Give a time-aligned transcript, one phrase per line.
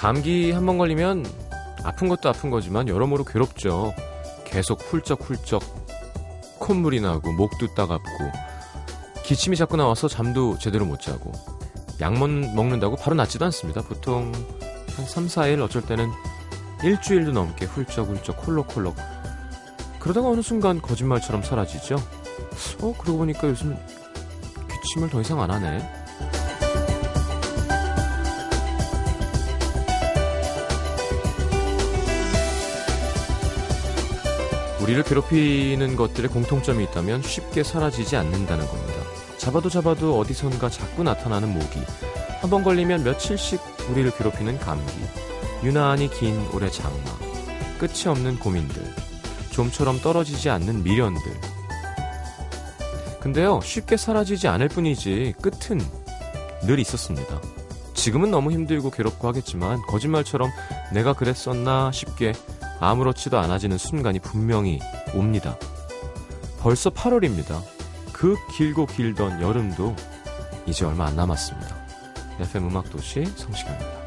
[0.00, 1.26] 감기 한 번 걸리면
[1.84, 3.92] 아픈 것도 아픈 거지만 여러모로 괴롭죠.
[4.46, 5.62] 계속 훌쩍훌쩍
[6.58, 8.08] 콧물이 나고 목도 따갑고
[9.22, 11.32] 기침이 자꾸 나와서 잠도 제대로 못 자고
[12.00, 13.82] 약만 먹는다고 바로 낫지도 않습니다.
[13.82, 14.32] 보통
[14.96, 16.10] 한 3, 4일 어쩔 때는
[16.82, 18.96] 일주일도 넘게 훌쩍훌쩍 콜록콜록
[19.98, 21.96] 그러다가 어느 순간 거짓말처럼 사라지죠.
[22.80, 23.76] 어 그러고 보니까 요즘
[24.82, 25.99] 기침을 더 이상 안 하네.
[34.90, 38.94] 우리를 괴롭히는 것들의 공통점이 있다면 쉽게 사라지지 않는다는 겁니다.
[39.38, 41.78] 잡아도 잡아도 어디선가 자꾸 나타나는 모기.
[42.40, 44.92] 한 번 걸리면 며칠씩 우리를 괴롭히는 감기.
[45.62, 47.04] 유난히 긴 올해 장마.
[47.78, 48.82] 끝이 없는 고민들.
[49.50, 51.22] 좀처럼 떨어지지 않는 미련들.
[53.20, 55.80] 근데요, 쉽게 사라지지 않을 뿐이지 끝은
[56.62, 57.40] 늘 있었습니다.
[57.94, 60.50] 지금은 너무 힘들고 괴롭고 하겠지만 거짓말처럼
[60.92, 62.32] 내가 그랬었나 싶게
[62.80, 64.80] 아무렇지도 않아지는 순간이 분명히
[65.14, 65.56] 옵니다.
[66.60, 67.62] 벌써 8월입니다.
[68.12, 69.94] 그 길고 길던 여름도
[70.66, 71.76] 이제 얼마 안 남았습니다.
[72.40, 73.99] FM 음악도시 성시경입니다.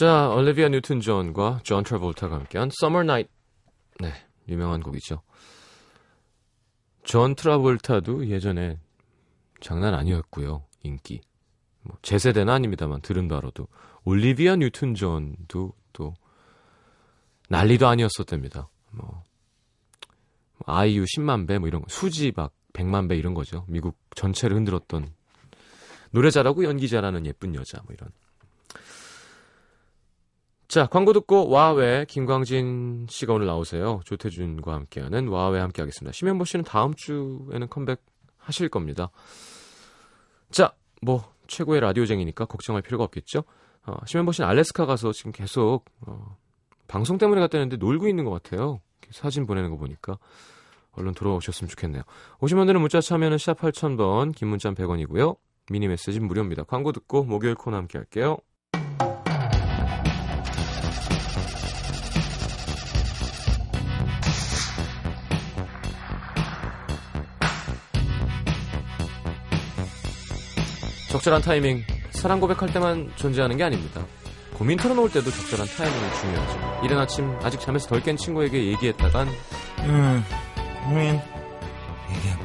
[0.00, 3.30] 자, 올리비아 뉴튼 존과 존 트라볼타가 함께한 Summer Night.
[3.98, 4.10] 네,
[4.48, 5.20] 유명한 곡이죠.
[7.02, 8.78] 존 트라볼타도 예전에
[9.60, 10.64] 장난 아니었고요.
[10.84, 11.20] 인기.
[11.82, 13.68] 뭐, 제 세대는 아닙니다만 들은 바로도
[14.04, 16.14] 올리비아 뉴튼 존도 또
[17.50, 18.70] 난리도 아니었었답니다.
[18.92, 19.24] 뭐
[20.64, 23.66] 아이유 10만 배 뭐 이런 거 수지 막 100만 배 이런 거죠.
[23.68, 25.12] 미국 전체를 흔들었던
[26.10, 28.08] 노래 잘하고 연기 잘하는 예쁜 여자 뭐 이런.
[30.70, 34.02] 자, 광고 듣고 와외 김광진 씨가 오늘 나오세요.
[34.04, 36.12] 조태준과 함께하는 와외 함께 하겠습니다.
[36.12, 38.00] 심현보 씨는 다음 주에는 컴백
[38.36, 39.10] 하실 겁니다.
[40.52, 40.72] 자,
[41.02, 43.42] 뭐 최고의 라디오쟁이니까 걱정할 필요가 없겠죠.
[43.84, 46.36] 어, 심현보 씨는 알래스카 가서 지금 계속 어,
[46.86, 48.80] 방송 때문에 갔다는데 놀고 있는 것 같아요.
[49.10, 50.18] 사진 보내는 거 보니까
[50.92, 52.04] 얼른 돌아오셨으면 좋겠네요.
[52.42, 55.36] 오시면 되는 문자 참여는 샵 8000번, 긴 문자 100원이고요.
[55.68, 56.62] 미니 메시지 무료입니다.
[56.62, 58.38] 광고 듣고 목요일 코너 함께 할게요.
[71.20, 74.00] 적절한 타이밍, 사랑 고백할 때만 존재하는 게 아닙니다.
[74.54, 76.80] 고민 털어놓을 때도 적절한 타이밍이 중요하죠.
[76.84, 79.28] 이른 아침 아직 잠에서 덜 깬 친구에게 얘기했다간
[79.80, 80.24] 음,
[80.84, 81.20] 고민
[82.10, 82.40] 얘기해봐.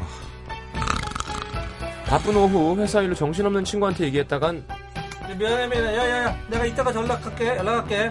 [2.05, 4.65] 바쁜 오후 회사 일로 정신없는 친구한테 얘기했다간
[5.37, 8.09] 미안해 미안해 야야야 내가 이따가 연락할게 연락할게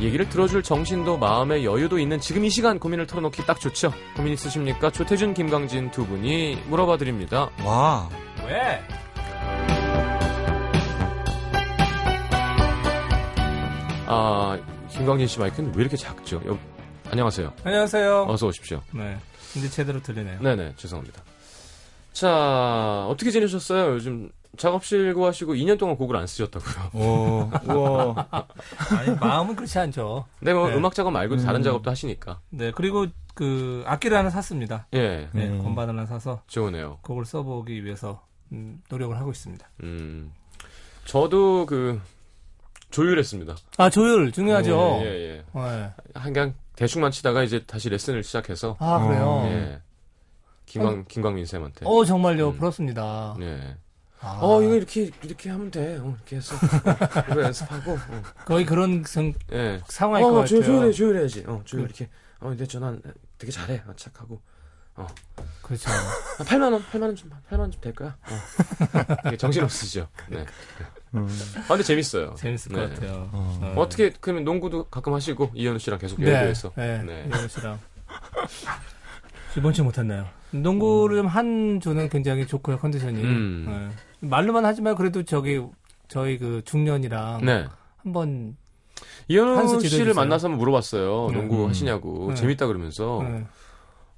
[0.00, 3.92] 얘기를 들어줄 정신도 마음의 여유도 있는 지금 이 시간 고민을 털어놓기 딱 좋죠.
[4.16, 4.90] 고민 있으십니까?
[4.90, 7.50] 조태준, 김강진 두 분이 물어봐 드립니다.
[7.64, 8.08] 와
[8.46, 8.80] 왜?
[14.06, 14.58] 아,
[14.88, 16.40] 김광진 씨 마이크는 왜 이렇게 작죠?
[16.46, 16.58] 여,
[17.10, 17.52] 안녕하세요.
[17.64, 18.26] 안녕하세요.
[18.28, 18.80] 어서 오십시오.
[18.92, 19.16] 네.
[19.56, 20.40] 이제 제대로 들리네요.
[20.40, 21.22] 네네, 죄송합니다.
[22.12, 23.94] 자, 어떻게 지내셨어요?
[23.94, 26.90] 요즘 작업실 구하시고 2년 동안 곡을 안 쓰셨다고요.
[26.94, 28.28] 오, 우와.
[28.98, 30.26] 아니, 마음은 그렇지 않죠.
[30.40, 30.76] 네, 뭐 네.
[30.76, 31.62] 음악 작업 말고 다른 음.
[31.62, 32.40] 작업도 하시니까.
[32.50, 32.72] 네.
[32.72, 34.86] 그리고 그 악기를 하나 샀습니다.
[34.92, 35.48] 예, 네.
[35.48, 35.62] 음.
[35.62, 36.98] 건반을 하나 사서 좋으네요.
[37.02, 38.22] 곡을 써보기 위해서
[38.52, 39.68] 음, 노력을 하고 있습니다.
[39.82, 40.32] 음,
[41.04, 42.00] 저도 그
[42.90, 43.56] 조율했습니다.
[43.78, 45.00] 아, 조율 중요하죠.
[45.02, 45.44] 예, 예, 예.
[45.54, 45.90] 네.
[46.22, 49.42] 그냥 대충만 치다가 이제 다시 레슨을 시작해서 아, 그래요?
[49.46, 49.80] 예.
[50.66, 51.84] 김광 김광민 쌤한테.
[51.86, 52.48] 어, 정말요.
[52.50, 52.56] 음.
[52.56, 53.36] 부럽습니다.
[53.38, 53.76] 네.
[54.22, 55.96] 아, 어 이거 이렇게 이렇게 하면 돼.
[55.98, 56.58] 어, 이렇게 해서 어,
[57.30, 57.92] 이거 연습하고.
[57.92, 58.22] 어.
[58.44, 59.80] 거의 그런 성, 예.
[59.86, 60.46] 상황일 것 어, 같아요.
[60.46, 61.44] 조, 조율해 조율해야지.
[61.46, 62.08] 어, 조율 그- 이렇게.
[62.40, 63.02] 어, 근데 저는
[63.38, 63.82] 되게 잘해.
[63.86, 64.40] 어, 착하고.
[65.70, 65.88] 그렇죠.
[65.90, 68.16] 아, 8만 원, 8만 원 좀, 8만 원 좀될 거야.
[68.22, 69.16] 어.
[69.22, 70.08] 되게 정신 없으시죠.
[70.28, 70.44] 네.
[71.14, 71.28] 음.
[71.64, 72.34] 아, 근데 재밌어요.
[72.36, 72.80] 재밌을 네.
[72.80, 73.28] 것 같아요.
[73.32, 73.60] 어.
[73.62, 73.80] 어.
[73.80, 76.32] 어 떻게 그러면 농구도 가끔 하시고 이현우 씨랑 계속 네.
[76.32, 76.72] 여의도에서.
[76.76, 77.02] 네.
[77.04, 77.24] 네.
[77.28, 77.78] 이현우 씨랑.
[79.56, 80.26] 이번 주 못했나요?
[80.50, 83.22] 농구를 좀한 주는 굉장히 좋고요, 컨디션이.
[83.22, 83.64] 음.
[83.68, 84.28] 네.
[84.28, 85.62] 말로만 하지만 그래도 저기,
[86.08, 87.66] 저희 그 중년이랑 네.
[87.98, 88.56] 한번
[89.28, 90.14] 이현우 씨를.
[90.14, 91.28] 만나서 한번 물어봤어요.
[91.30, 91.36] 네.
[91.36, 91.68] 농구 음.
[91.68, 92.30] 하시냐고.
[92.30, 92.34] 네.
[92.34, 93.22] 재밌다 그러면서.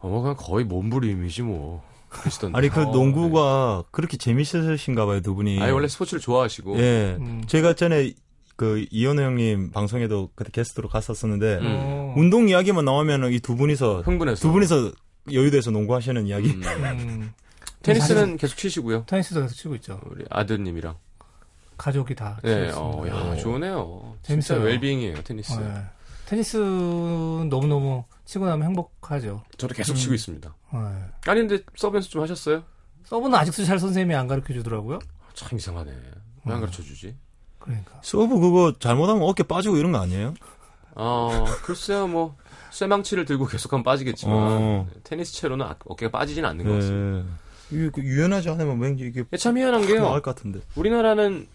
[0.02, 0.08] 네.
[0.08, 1.82] 어머, 그냥 거의 몸부림이지 뭐.
[2.08, 2.58] 그러시던데.
[2.58, 5.56] 아니 그 어, 농구가 그렇게 재밌으신가 봐요 두 분이.
[5.56, 5.62] 네.
[5.62, 6.78] 아니, 원래 스포츠를 좋아하시고.
[6.78, 7.16] 예.
[7.18, 7.42] 음.
[7.46, 8.12] 제가 전에
[8.56, 11.64] 그 이현우 형님 방송에도 그때 게스트로 갔었었는데 음.
[11.64, 12.14] 어.
[12.16, 14.42] 운동 이야기만 나오면은 이두 분이서 흥분해서.
[14.42, 14.92] 두 분이서
[15.32, 16.50] 여의도에서 농구하시는 이야기.
[16.50, 16.62] 음.
[16.64, 17.32] 음.
[17.82, 19.04] 테니스는 계속 치시고요.
[19.06, 20.00] 테니스도 계속 치고 있죠.
[20.10, 20.94] 우리 아드님이랑.
[21.78, 22.38] 가족이 다.
[22.44, 23.04] 네, 어.
[23.08, 24.16] 야, 좋으네요.
[24.22, 24.60] 진짜 재밌어요.
[24.60, 25.58] 웰빙이에요, 테니스.
[25.58, 25.74] 네.
[26.26, 29.42] 테니스는 너무 너무 치고 나면 행복하죠.
[29.58, 30.54] 저도 계속 치고 있습니다.
[30.72, 30.78] 네.
[31.26, 32.62] 아니, 근데 서브 연습 좀 하셨어요?
[33.04, 34.98] 서브는 아직도 잘 선생님이 안 가르쳐 주더라고요.
[35.34, 35.90] 참 이상하네.
[36.44, 37.14] 왜 안 가르쳐 주지?
[37.58, 38.00] 그러니까.
[38.02, 40.34] 서브 그거 잘못하면 어깨 빠지고 이런 거 아니에요?
[40.94, 42.36] 어, 글쎄요, 뭐,
[42.70, 44.86] 쇠망치를 들고 계속하면 빠지겠지만, 어.
[45.04, 47.28] 테니스 채로는 아- 어깨가 빠지진 않는 것 같습니다.
[47.70, 50.02] 그 유연하지 않으면 왠지 이게 예, 참 희한한 게요.
[50.02, 50.60] 나을 것 같은데.
[50.76, 51.46] 우리나라는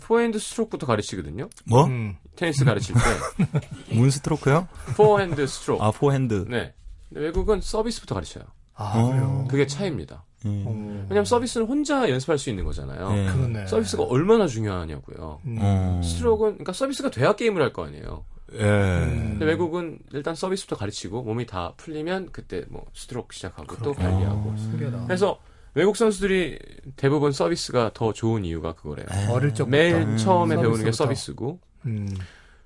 [0.00, 1.48] 포핸드 스트로크부터 가르치거든요.
[1.66, 1.84] 뭐?
[1.86, 2.16] 음.
[2.36, 3.50] 테니스 가르칠 때.
[3.94, 4.68] 문 스트로크요?
[4.96, 5.82] 포핸드 스트로크.
[5.82, 6.44] 아 포핸드.
[6.48, 6.74] 네.
[7.08, 8.44] 근데 외국은 서비스부터 가르쳐요.
[8.74, 9.08] 아, 어.
[9.08, 9.46] 그래요.
[9.50, 10.24] 그게 차이입니다.
[10.44, 10.48] 예.
[10.66, 10.70] 어.
[11.08, 13.10] 왜냐면 서비스는 혼자 연습할 수 있는 거잖아요.
[13.16, 13.26] 예.
[13.32, 13.66] 그러네.
[13.66, 15.40] 서비스가 얼마나 중요하냐고요.
[15.46, 15.58] 음.
[15.60, 16.00] 어.
[16.04, 18.24] 스트로크는, 그러니까 서비스가 돼야 게임을 할 거 아니에요.
[18.52, 18.58] 예.
[18.58, 24.10] 근데 외국은 일단 서비스부터 가르치고 몸이 다 풀리면 그때 뭐 스트로크 시작하고 또 그렇구나.
[24.10, 24.54] 발리하고.
[24.56, 25.04] 신기하다.
[25.06, 25.38] 그래서
[25.76, 26.58] 외국 선수들이
[26.96, 29.06] 대부분 서비스가 더 좋은 이유가 그거래요.
[29.30, 29.66] 어릴 적부터.
[29.66, 30.90] 매일 음, 처음에 배우는 게.
[30.90, 31.60] 서비스고.
[31.84, 32.08] 음.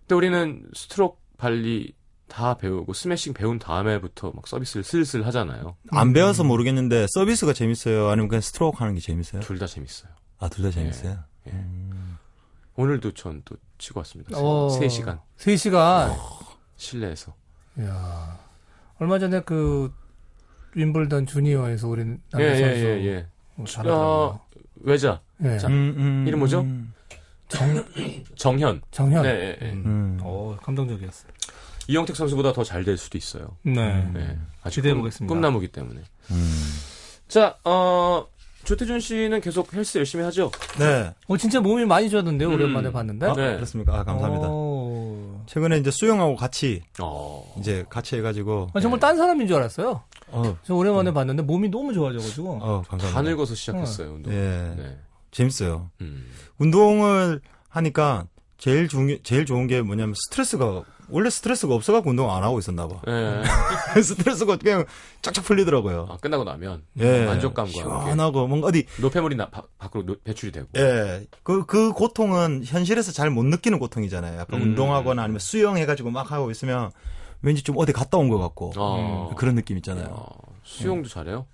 [0.03, 1.93] 근데 우리는 스트로크 발리
[2.29, 5.77] 다 배우고 스매싱 배운 다음에부터 막 서비스를 슬슬 하잖아요.
[5.91, 8.09] 안 배워서 모르겠는데 서비스가 재밌어요.
[8.11, 9.43] 아니면 그냥 스트로크 하는 게 재밌어요?
[9.43, 10.12] 둘 다 재밌어요.
[10.39, 11.19] 아 둘 다 재밌어요.
[11.49, 11.51] 예.
[11.51, 12.17] 음.
[12.77, 14.39] 오늘도 전 또 치고 왔습니다.
[14.39, 14.69] 어.
[14.81, 16.15] 3시간 3시간.
[16.77, 17.35] 실내에서.
[17.77, 18.39] 이야.
[19.01, 19.93] 얼마 전에 그
[20.75, 23.26] 윈블던 주니어에서 우리 남자 예, 예, 선수 예, 예.
[23.56, 24.40] 어, 잘하더라고요.
[24.82, 25.58] 외자 예.
[25.58, 26.61] 자, 음, 음, 이름 뭐죠?
[26.61, 26.93] 음.
[27.49, 27.84] 정,
[28.37, 28.81] 정현.
[28.93, 29.22] 정현.
[29.25, 29.72] 네, 예, 예.
[29.72, 29.82] 음.
[29.84, 30.19] 음.
[30.22, 31.26] 어, 감동적이었어.
[31.88, 33.56] 이영택 선수보다 더 잘 될 수도 있어요.
[33.62, 34.08] 네.
[34.14, 34.38] 네.
[34.62, 35.34] 아직 기대해 꿈- 보겠습니다.
[35.34, 36.00] 꿈나무기 때문에.
[36.31, 36.64] 음.
[37.26, 38.26] 자, 어,
[38.64, 40.52] 조태준 씨는 계속 헬스 열심히 하죠?
[40.78, 41.12] 네.
[41.26, 42.49] 어, 진짜 몸이 많이 좋아졌는데요.
[42.50, 42.55] 음.
[42.55, 43.26] 오랜만에 봤는데.
[43.26, 43.55] 아, 네.
[43.56, 43.99] 그렇습니까?
[43.99, 44.46] 아, 감사합니다.
[44.49, 44.60] 어.
[45.46, 47.54] 최근에 이제 수영하고 같이 어.
[47.58, 50.02] 이제 같이 해가지고 아, 정말 딴 사람인 줄 알았어요.
[50.28, 52.58] 어, 저 오랜만에 봤는데 몸이 너무 좋아져가지고.
[52.62, 53.22] 어다 감사합니다.
[53.22, 54.32] 늙어서 시작했어요, 운동.
[54.32, 54.75] 예.
[54.76, 54.98] 네.
[55.32, 55.90] 재밌어요.
[56.00, 56.26] 음.
[56.58, 58.26] 운동을 하니까
[58.58, 63.01] 제일 중 제일 좋은 게 뭐냐면 스트레스가 원래 스트레스가 없어갖고 운동 안 하고 있었나 봐.
[63.09, 63.43] 예.
[64.03, 64.85] 스트레스가 그냥
[65.23, 66.09] 쫙쫙 풀리더라고요.
[66.11, 67.27] 아, 끝나고 나면 예.
[67.27, 70.69] 만족감과 시원하고 뭔가 어디 노폐물이 나, 바, 밖으로 노- 배출이 되고.
[70.77, 71.27] 예.
[71.43, 74.39] 그, 그 고통은 현실에서 잘 못 느끼는 고통이잖아요.
[74.39, 74.69] 약간 음.
[74.69, 76.91] 운동하거나 아니면 수영해가지고 막 하고 있으면
[77.43, 78.73] 왠지 좀 어디 갔다 온 것 같고.
[78.77, 79.35] 어.
[79.37, 80.07] 그런 느낌 있잖아요.
[80.11, 80.27] 어,
[80.62, 81.47] 수영도 잘해요?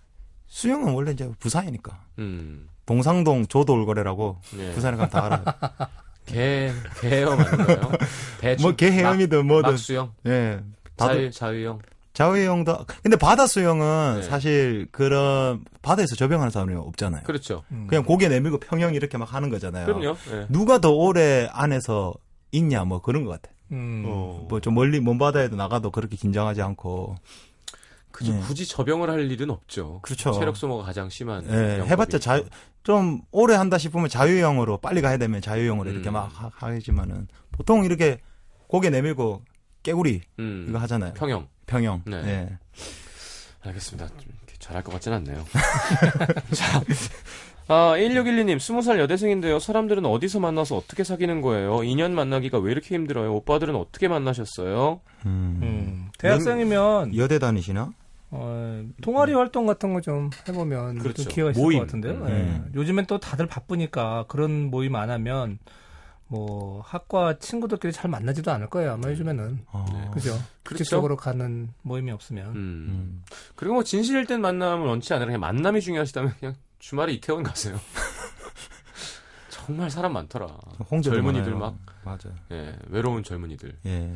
[0.49, 1.99] 수영은 원래 이제 부산이니까.
[2.19, 2.69] 음.
[2.87, 4.73] 동상동 조돌거래라고 예.
[4.73, 5.45] 부산에 가면 다 알아요.
[6.27, 6.71] 개,
[7.01, 7.93] 개헤엄 하는 거예요?
[8.41, 8.63] 대충.
[8.69, 9.71] 뭐 개헤엄이든 뭐든.
[9.71, 10.13] 막 수영?
[10.27, 10.61] 예.
[10.97, 11.79] 자유, 자유형?
[12.13, 14.23] 자유형도 근데 바다 수영은 네.
[14.23, 17.23] 사실 그런 바다에서 접영하는 사람이 없잖아요.
[17.25, 17.63] 그렇죠.
[17.71, 17.87] 음.
[17.89, 19.85] 그냥 고개 내밀고 평영 이렇게 막 하는 거잖아요.
[19.85, 20.17] 그럼요.
[20.33, 20.47] 예.
[20.49, 22.15] 누가 더 오래 안에서
[22.53, 23.53] 있냐 뭐 그런 것 같아.
[23.73, 24.03] 음.
[24.49, 27.17] 뭐 좀 멀리 먼 바다에도 나가도 그렇게 긴장하지 않고.
[28.17, 28.33] 그죠.
[28.35, 28.41] 예.
[28.41, 30.01] 굳이 접영을 할 일은 없죠.
[30.01, 30.33] 그렇죠.
[30.33, 31.47] 체력 소모가 가장 심한.
[31.51, 31.85] 예.
[31.85, 32.43] 해봤자 자,
[32.83, 36.15] 좀 오래 한다 싶으면 자유형으로 빨리 가야 되면 자유형으로 이렇게 음.
[36.15, 38.19] 막 하, 하지만은 보통 이렇게
[38.69, 39.43] 고개 내밀고
[39.83, 40.67] 깨구리 음.
[40.67, 41.13] 이거 하잖아요.
[41.13, 41.47] 평영.
[41.67, 42.05] 평영.
[42.07, 42.17] 네.
[42.25, 42.59] 예.
[43.69, 44.09] 알겠습니다.
[44.09, 45.45] 좀 이렇게 잘할 것 같진 않네요.
[46.55, 46.83] 자,
[47.69, 49.59] 아, 1612님, 20살 여대생인데요.
[49.59, 51.83] 사람들은 어디서 만나서 어떻게 사귀는 거예요?
[51.83, 53.35] 인연 만나기가 왜 이렇게 힘들어요?
[53.35, 55.01] 오빠들은 어떻게 만나셨어요?
[55.27, 55.61] 음.
[55.63, 56.09] 음.
[56.19, 57.93] 대학생이면 여대 다니시나?
[58.39, 61.25] 어, 동아리 활동 같은 거 좀 해보면 그렇죠.
[61.25, 61.79] 또 기회가 있을 모임.
[61.79, 62.13] 것 같은데요.
[62.15, 62.29] 음.
[62.75, 62.79] 예.
[62.79, 65.59] 요즘엔 또 다들 바쁘니까 그런 모임 안 하면
[66.29, 68.93] 뭐 학과 친구들끼리 잘 만나지도 않을 거예요.
[68.95, 69.85] 아마 요즘에는 어.
[69.93, 70.11] 네.
[70.13, 70.31] 그죠?
[70.31, 70.43] 그렇죠.
[70.65, 72.47] 규칙적으로 가는 모임이 없으면.
[72.51, 72.55] 음.
[72.57, 73.25] 음.
[73.55, 77.79] 그리고 뭐 진실일 땐 만남을 원치 않으라 그냥 만남이 중요하시다면 그냥 주말에 이태원 가세요.
[79.51, 80.47] 정말 사람 많더라.
[81.03, 81.59] 젊은이들 많아요.
[81.59, 81.77] 막.
[82.05, 82.29] 맞아.
[82.53, 83.77] 예, 외로운 젊은이들.
[83.87, 84.13] 예.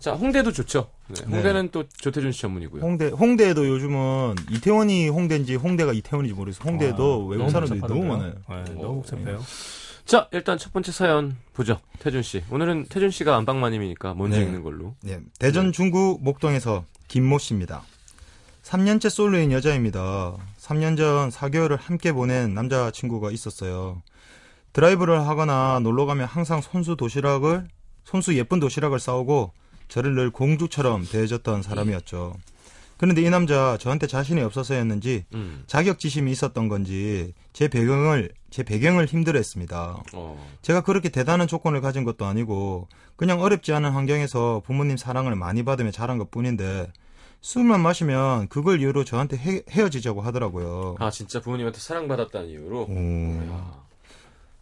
[0.00, 0.90] 자, 홍대도 좋죠.
[1.08, 1.34] 네, 네.
[1.34, 2.82] 홍대는 또 조태준 씨 전문이고요.
[2.82, 6.64] 홍대 홍대에도 요즘은 이태원이 홍대인지 홍대가 이태원인지 모르겠어.
[6.64, 8.42] 홍대에도 아, 외국 너무 사람들이 너무 복잡하던데요?
[8.48, 8.64] 많아요.
[8.64, 9.42] 네, 너무 복잡해요.
[10.06, 11.80] 자, 일단 첫 번째 사연 보죠.
[11.98, 12.42] 태준 씨.
[12.50, 14.44] 오늘은 태준 씨가 안방마님이니까 먼저 네.
[14.44, 14.94] 읽는 걸로.
[15.02, 17.82] 네, 대전 중구 목동에서 김모 씨입니다.
[18.62, 20.34] 3년째 솔로인 여자입니다.
[20.58, 24.02] 3년 전 4개월을 함께 보낸 남자친구가 있었어요.
[24.72, 27.66] 드라이브를 하거나 놀러 가면 항상 손수 도시락을
[28.04, 29.52] 손수 예쁜 도시락을 싸오고
[29.90, 32.34] 저를 늘 공주처럼 대해줬던 사람이었죠.
[32.96, 35.64] 그런데 이 남자 저한테 자신이 없어서였는지 음.
[35.66, 40.02] 자격지심이 있었던 건지 제 배경을 제 배경을 힘들어했습니다.
[40.12, 40.50] 어.
[40.62, 45.90] 제가 그렇게 대단한 조건을 가진 것도 아니고 그냥 어렵지 않은 환경에서 부모님 사랑을 많이 받으며
[45.90, 46.92] 자란 것뿐인데
[47.40, 50.96] 술만 마시면 그걸 이유로 저한테 헤, 헤어지자고 하더라고요.
[50.98, 52.82] 아 진짜 부모님한테 사랑받았다는 이유로.
[52.82, 53.50] 오.
[53.50, 53.80] 야.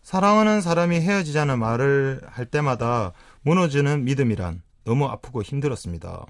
[0.05, 6.25] 사랑하는 사람이 헤어지자는 말을 할 때마다 무너지는 믿음이란 너무 아프고 힘들었습니다.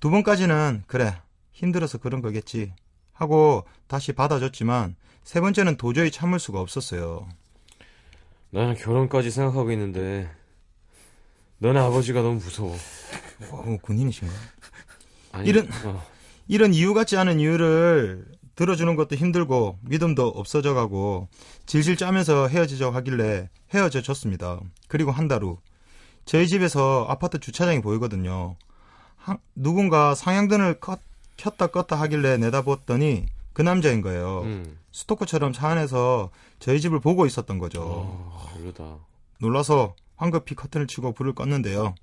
[0.00, 1.14] 두 번까지는 그래
[1.52, 2.72] 힘들어서 그런 거겠지
[3.12, 7.28] 하고 다시 받아줬지만 세 번째는 도저히 참을 수가 없었어요.
[8.48, 10.30] 나는 결혼까지 생각하고 있는데
[11.58, 12.74] 너네 아버지가 너무 무서워.
[13.50, 14.32] 어, 군인이신가?
[15.32, 16.02] 아니, 이런- 어.
[16.48, 18.24] 이런 이유 같지 않은 이유를
[18.54, 21.28] 들어주는 것도 힘들고 믿음도 없어져 가고
[21.66, 24.58] 질질 짜면서 헤어지자고 하길래 헤어져 줬습니다.
[24.88, 25.58] 그리고 한 달 후
[26.24, 28.56] 저희 집에서 아파트 주차장이 보이거든요.
[29.16, 30.98] 하- 누군가 상향등을 껐,
[31.36, 34.40] 켰다 껐다 하길래 내다봤더니 그 남자인 거예요.
[34.42, 34.78] 음.
[34.92, 37.82] 스토커처럼 차 안에서 저희 집을 보고 있었던 거죠.
[37.82, 38.96] 어, 별로다.
[39.40, 41.94] 놀라서 황급히 커튼을 치고 불을 껐는데요.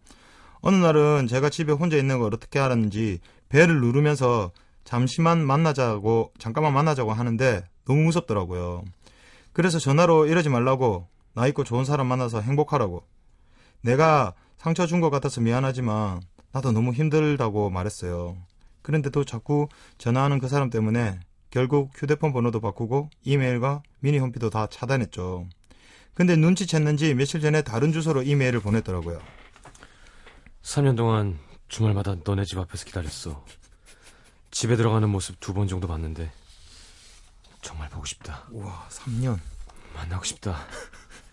[0.61, 4.51] 어느 날은 제가 집에 혼자 있는 걸 어떻게 알았는지 배를 누르면서
[4.83, 8.83] 잠시만 만나자고 잠깐만 만나자고 하는데 너무 무섭더라고요.
[9.53, 13.03] 그래서 전화로 이러지 말라고 나 있고 좋은 사람 만나서 행복하라고
[13.81, 16.21] 내가 상처 준 것 같아서 미안하지만
[16.51, 18.38] 나도 너무 힘들다고 말했어요.
[18.81, 21.19] 그런데도 자꾸 전화하는 그 사람 때문에
[21.50, 25.47] 결국 휴대폰 번호도 바꾸고 이메일과 미니 홈피도 다 차단했죠.
[26.13, 29.21] 근데 눈치챘는지 며칠 전에 다른 주소로 이메일을 보냈더라고요.
[30.63, 33.43] 3년 동안 주말마다 너네 집 앞에서 기다렸어.
[34.51, 36.31] 집에 들어가는 모습 두 번 정도 봤는데
[37.61, 38.45] 정말 보고 싶다.
[38.51, 39.39] 우와, 3년.
[39.95, 40.57] 만나고 싶다.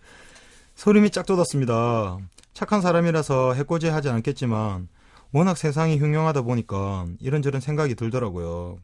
[0.76, 2.18] 소름이 쫙 돋았습니다.
[2.58, 4.88] 착한 사람이라서 해코지 하지 않겠지만
[5.30, 8.78] 워낙 세상이 흉흉하다 보니까 이런저런 생각이 들더라고요.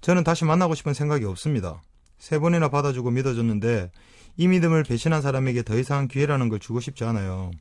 [0.00, 1.80] 저는 다시 만나고 싶은 생각이 없습니다.
[2.18, 3.92] 세 번이나 받아주고 믿어줬는데
[4.38, 7.52] 이 믿음을 배신한 사람에게 더 이상 기회라는 걸 주고 싶지 않아요.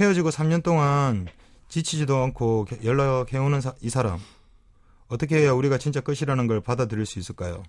[0.00, 1.28] 헤어지고 3년 동안
[1.68, 4.18] 지치지도 않고 게- 연락해오는 사- 이 사람.
[5.06, 7.62] 어떻게 해야 우리가 진짜 끝이라는 걸 받아들일 수 있을까요?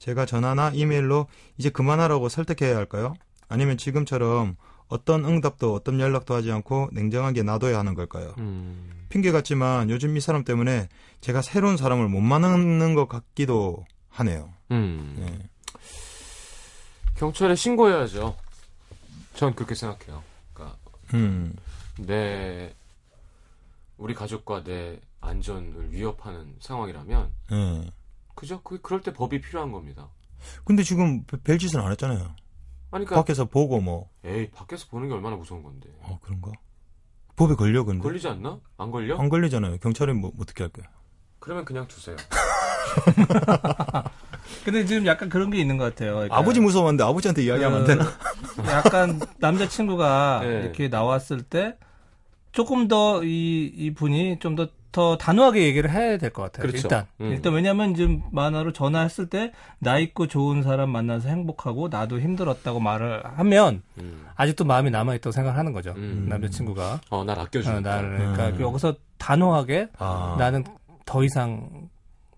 [0.00, 3.14] 제가 전화나 이메일로 이제 그만하라고 설득해야 할까요?
[3.48, 4.56] 아니면 지금처럼
[4.88, 8.34] 어떤 응답도 어떤 연락도 하지 않고 냉정하게 놔둬야 하는 걸까요?
[8.38, 8.90] 음.
[9.08, 10.88] 핑계 같지만 요즘 이 사람 때문에
[11.20, 14.52] 제가 새로운 사람을 못 만나는 것 같기도 하네요.
[14.70, 15.16] 음.
[15.20, 15.48] 예.
[17.16, 18.36] 경찰에 신고해야죠.
[19.34, 20.22] 전 그렇게 생각해요.
[20.52, 20.78] 그러니까
[21.14, 21.54] 음,
[21.98, 22.74] 내
[23.96, 27.90] 우리 가족과 내 안전을 위협하는 상황이라면 예.
[28.34, 28.60] 그죠?
[28.62, 30.08] 그 그럴 때 법이 필요한 겁니다.
[30.64, 32.34] 근데 지금 벨- 벨짓은 안 했잖아요.
[33.04, 35.88] 그러니까 밖에서 보고 뭐, 에이 밖에서 보는 게 얼마나 무서운 건데.
[36.02, 36.50] 어, 그런가?
[37.36, 38.02] 법에 걸려, 근데.
[38.02, 38.58] 걸리지 않나?
[38.78, 39.18] 안 걸려?
[39.18, 39.78] 안 걸리잖아요.
[39.78, 40.86] 경찰이 뭐, 어떻게 할 거야?
[41.38, 42.16] 그러면 그냥 두세요.
[44.64, 46.14] 근데 지금 약간 그런 게 있는 것 같아요.
[46.14, 48.10] 그러니까 아버지 무서웠는데 아버지한테 이야기하면 안 그, 되나?
[48.72, 50.60] 약간 남자친구가 네.
[50.62, 51.76] 이렇게 나왔을 때
[52.52, 56.62] 조금 더 이 이 분이 좀 더 더 단호하게 얘기를 해야 될 것 같아요.
[56.66, 56.86] 그렇죠.
[56.86, 57.32] 일단 음.
[57.32, 63.22] 일단 왜냐하면 지금 만화로 전화했을 때 나 있고 좋은 사람 만나서 행복하고 나도 힘들었다고 말을
[63.38, 64.26] 하면 음.
[64.36, 65.92] 아직도 마음이 남아 있다고 생각하는 거죠.
[65.96, 66.26] 음.
[66.28, 67.80] 남자친구가 어, 날 어, 아껴주니까.
[67.80, 68.60] 나를 그러니까 음.
[68.60, 70.36] 여기서 단호하게 아.
[70.38, 70.64] 나는
[71.04, 71.88] 더 이상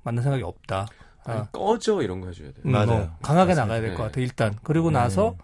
[0.02, 0.87] 만날 생각이 없다.
[1.25, 1.49] 아니, 어.
[1.52, 2.55] 꺼져 이런 거 해줘야 돼.
[2.64, 2.87] 음, 맞아요.
[2.87, 3.62] 뭐 강하게 맞습니다.
[3.62, 4.02] 나가야 될것 네.
[4.05, 5.35] 같아 일단 그리고 나서 음.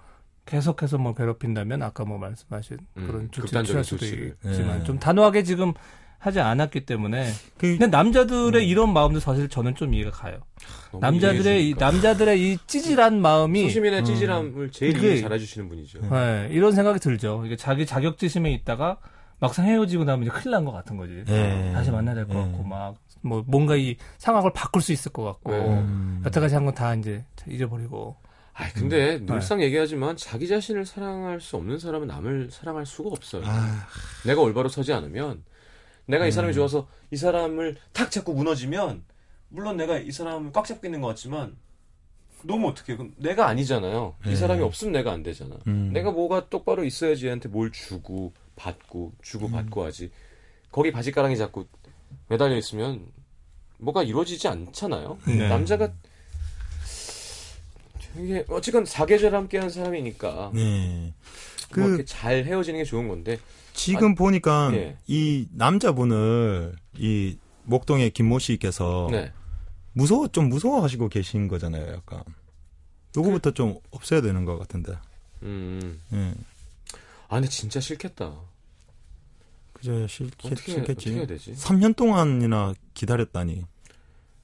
[0.46, 4.36] 계속해서 뭐 괴롭힌다면 아까 뭐 말씀하신 음, 그런 조치를 극단적인 취할 수도 조치를.
[4.46, 4.84] 있지만 네.
[4.84, 5.72] 좀 단호하게 지금
[6.24, 7.26] 하지 않았기 때문에
[7.58, 10.38] 그, 근데 남자들의 이런 마음도 사실 저는 좀 이해가 가요.
[10.98, 11.74] 남자들의 이.
[11.78, 14.04] 남자들의 이 찌질한 마음이 소시민의 음.
[14.04, 16.00] 찌질함을 제일 이해 잘해주시는 분이죠.
[16.10, 17.42] 네, 이런 생각이 들죠.
[17.44, 18.98] 이게 자기 자격지심에 있다가
[19.38, 21.24] 막상 헤어지고 나면 이제 큰일 난 것 같은 거지.
[21.28, 21.70] 예.
[21.74, 22.40] 다시 만나야 될것 예.
[22.40, 26.22] 같고 막뭐 뭔가 이 상황을 바꿀 수 있을 것 같고 음.
[26.24, 28.16] 여태까지 한 건 다 이제 잊어버리고
[28.54, 29.26] 아 근데 네.
[29.26, 33.42] 늘상 얘기하지만 자기 자신을 사랑할 수 없는 사람은 남을 사랑할 수가 없어요.
[33.44, 33.86] 아,
[34.24, 35.42] 내가 올바로 서지 않으면
[36.06, 36.54] 내가 이 사람이 음.
[36.54, 39.04] 좋아서 이 사람을 탁 잡고 무너지면
[39.48, 41.56] 물론 내가 이 사람을 꽉 잡고 있는 것 같지만
[42.42, 44.16] 너무 어떻게 그럼 내가 아니잖아요.
[44.26, 44.36] 이 네.
[44.36, 45.56] 사람이 없으면 내가 안 되잖아.
[45.66, 45.90] 음.
[45.92, 50.10] 내가 뭐가 똑바로 있어야지 얘한테 뭘 주고 받고 주고 받고 하지.
[50.70, 51.66] 거기 바지가랑이 잡고
[52.28, 53.06] 매달려 있으면
[53.78, 55.18] 뭐가 이루어지지 않잖아요.
[55.26, 55.48] 네.
[55.48, 55.92] 남자가
[58.18, 61.12] 이게 어쨌건 사계절 함께한 사람이니까 네.
[61.76, 63.38] 뭐 그, 이렇게 잘 헤어지는 게 좋은 건데
[63.74, 64.96] 지금 보니까 예.
[65.06, 69.32] 이 남자분을 이 목동의 김모 씨께서 네.
[69.92, 72.22] 무서워 좀 무서워하시고 계신 거잖아요, 약간.
[73.16, 74.94] 요거부터 좀 없애야 되는 것 같은데.
[75.42, 76.00] 음.
[76.12, 76.34] 예.
[77.28, 78.32] 아 근데 진짜 싫겠다.
[79.72, 80.92] 그저 싫, 어떻게 싫겠지.
[80.92, 81.52] 어떻게 해야 되지?
[81.54, 83.64] 3년 동안이나 기다렸다니.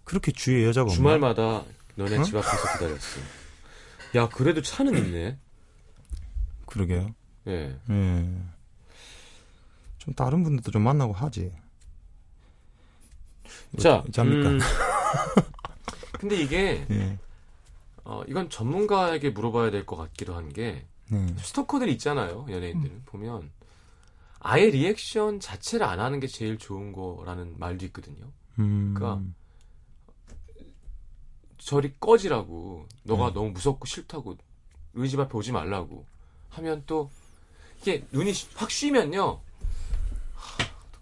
[0.05, 0.97] 그렇게 주위에 여자가 없나?
[0.97, 2.23] 주말마다 너네 어?
[2.25, 3.21] 집 앞에서 기다렸어.
[4.17, 5.39] 야, 그래도 차는 있네.
[6.67, 7.15] 그러게요.
[7.47, 7.77] 예.
[7.91, 8.29] 예.
[10.11, 11.53] 좀 다른 분들도 좀 만나고 하지.
[13.79, 14.49] 자, 잡니까?
[14.51, 14.59] 음,
[16.19, 17.19] 근데 이게 예.
[18.05, 21.27] 어, 이건 전문가에게 물어봐야 될 것 같기도 한게 네.
[21.39, 23.51] 스토커들 있잖아요, 연예인들은 보면
[24.41, 28.33] 아예 리액션 자체를 안 하는 게 제일 좋은 거라는 말도 있거든요.
[28.59, 28.95] 음.
[28.97, 29.23] 그러니까
[31.59, 33.35] 저리 꺼지라고 너가 네.
[33.35, 34.37] 너무 무섭고 싫다고
[34.95, 36.05] 우리 집 앞에 오지 말라고
[36.51, 37.11] 하면 또
[37.81, 39.41] 이게 눈이 쉬- 확 쉬면요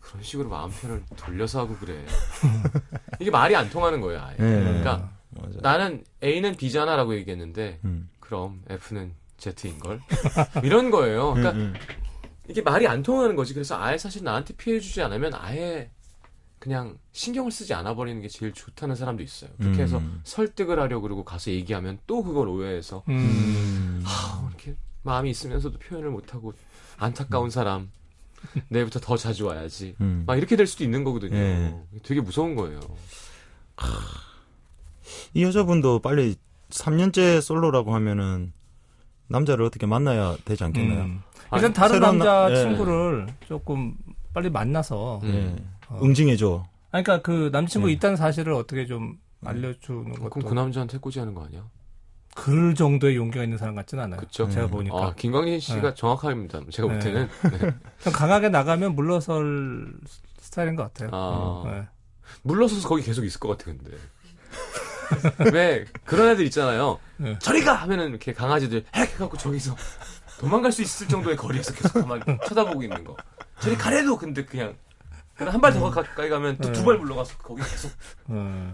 [0.09, 2.05] 그런 식으로 마음 편을 돌려서 하고 그래
[3.21, 4.61] 이게 말이 안 통하는 거예요 아예 네.
[4.61, 5.59] 그러니까 맞아.
[5.61, 8.09] 나는 A는 B잖아라고 얘기했는데 음.
[8.21, 10.01] 그럼 F는 Z인 걸
[10.65, 11.75] 이런 거예요 그러니까 음, 음.
[12.49, 13.55] 이게 말이 안 통하는 거지.
[13.55, 15.91] 그래서 아예 사실 나한테 피해 주지 않으면 아예
[16.59, 19.51] 그냥 신경을 쓰지 않아 버리는 게 제일 좋다는 사람도 있어요.
[19.59, 20.21] 그렇게 해서 음.
[20.25, 23.15] 설득을 하려고 그러고 가서 얘기하면 또 그걸 오해해서 음.
[23.15, 24.03] 음.
[24.07, 26.53] 아, 이렇게 마음이 있으면서도 표현을 못 하고
[26.97, 27.91] 안타까운 사람
[28.69, 29.97] 내일부터 더 자주 와야지.
[30.01, 30.25] 음.
[30.27, 31.37] 막 이렇게 될 수도 있는 거거든요.
[31.37, 31.75] 예.
[32.03, 32.81] 되게 무서운 거예요.
[35.35, 36.37] 이 여자분도 빨리
[36.71, 38.53] 3년째 솔로라고 하면은
[39.29, 41.01] 남자를 어떻게 만나야 되지 않겠나요?
[41.05, 41.23] 음.
[41.51, 42.57] 아니, 일단 다른 남자 나- 예.
[42.57, 43.95] 친구를 조금
[44.35, 45.57] 빨리 만나서 음.
[45.59, 45.65] 예.
[45.89, 46.01] 어.
[46.03, 46.67] 응징해줘.
[46.91, 47.93] 아니, 그러니까 그 남친구 네.
[47.95, 51.65] 있다는 사실을 어떻게 좀 알려주는 것도 그럼 그 남자한테 꼬지하는 거 아니야?
[52.45, 54.21] 그 정도의 용기가 있는 사람 같지는 않아요.
[54.21, 54.49] 그쵸?
[54.49, 54.71] 제가 음.
[54.71, 55.95] 보니까 아, 김광진 씨가 네.
[55.95, 56.61] 정확합니다.
[56.71, 57.05] 제가 볼 네.
[57.05, 57.29] 때는.
[57.59, 57.75] 네.
[58.01, 59.93] 좀 강하게 나가면 물러설
[60.41, 61.11] 스타일인 것 같아요.
[61.13, 61.63] 아.
[61.67, 61.87] 네.
[62.43, 63.97] 물러서서 거기 계속 있을 것 같아 근데
[65.53, 67.37] 왜 그런 애들 있잖아요 네.
[67.41, 69.75] 저리 가 하면은 이렇게 강아지들 핵 해갖고 저기서
[70.39, 73.17] 도망갈 수 있을 정도의 거리에서 계속 가만히 쳐다보고 있는 거
[73.61, 74.77] 저리 가래도 근데 그냥
[75.37, 76.85] 한 발 더 가까이 가면 또두 네.
[76.85, 77.91] 발 물러가서 거기 계속
[78.27, 78.73] 네.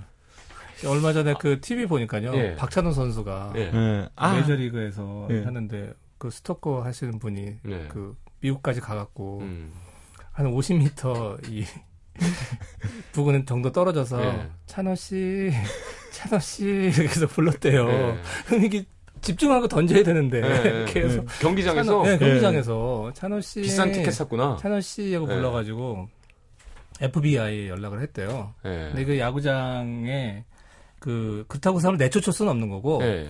[0.87, 2.35] 얼마 전에 그 TV 보니까요.
[2.35, 2.55] 예.
[2.57, 3.71] 박찬호 선수가 예.
[3.73, 4.09] 예.
[4.17, 5.43] 아, 메이저리그에서 예.
[5.43, 7.87] 하는데 그 스토커 하시는 분이 네.
[7.89, 9.73] 그 미국까지 가갖고 음.
[10.33, 11.65] 한 50m 이
[13.13, 14.49] 부근 정도 떨어져서 예.
[14.67, 15.53] 찬호 씨,
[16.13, 17.89] 찬호 씨 이렇게 해서 불렀대요.
[17.89, 18.19] 예.
[18.47, 18.85] 그럼 이게
[19.21, 20.85] 집중하고 던져야 되는데 예, 예.
[20.93, 25.35] 계속 경기장에서 찬호, 네, 경기장에서 찬호 씨 비싼 티켓 샀구나 찬호 씨하고 예.
[25.35, 26.09] 불러가지고
[27.01, 28.55] FBI에 연락을 했대요.
[28.65, 28.91] 예.
[28.93, 30.45] 근데 그 야구장에
[31.05, 33.29] 그 그렇다고 사람을 내쫓을 수는 없는 거고 예.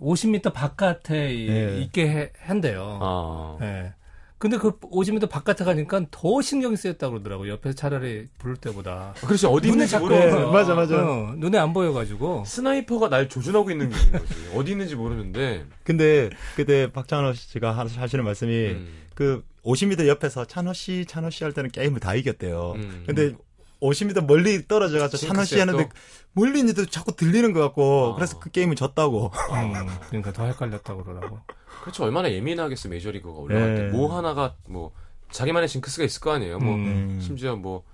[0.00, 1.80] 50m 바깥에 이- 예.
[1.80, 2.98] 있게 해- 한대요.
[3.02, 3.58] 아.
[3.60, 3.92] 예.
[4.38, 7.54] 근데 그 50m 바깥에 가니까 더 신경이 쓰였다고 그러더라고요.
[7.54, 9.12] 옆에서 차라리 부를 때보다.
[9.24, 10.94] 그렇지 어디 눈에 있는지 모르는 예, 맞아, 맞아.
[11.02, 12.44] 어, 눈에 안 보여가지고.
[12.46, 17.84] sniper가 날 조준하고 있는 게 있는 거지 어디 있는지 모르는데 근데 그때 박찬호 씨가 하-
[17.84, 18.88] 하시는 말씀이 음.
[19.16, 22.74] 그 50m 옆에서 찬호 씨, 찬호 씨 할 때는 게임을 다 이겼대요.
[22.76, 23.02] 음.
[23.06, 23.34] 근데
[23.80, 25.90] 50m 멀리 떨어져 가서 찬호 씨 징크스야, 하는데 또?
[26.32, 28.14] 멀리 있는데도 자꾸 들리는 것 같고 아.
[28.16, 29.26] 그래서 그 게임을 졌다고.
[29.26, 29.72] 음,
[30.08, 31.40] 그러니까 더 헷갈렸다고 그러더라고.
[31.82, 32.04] 그렇죠.
[32.04, 33.74] 얼마나 예민하겠어 메이저리그가 올라갈 예.
[33.76, 33.88] 때.
[33.88, 34.92] 뭐 하나가 뭐
[35.30, 36.58] 자기만의 징크스가 있을 거 아니에요.
[36.58, 37.18] 뭐 음.
[37.22, 37.84] 심지어 뭐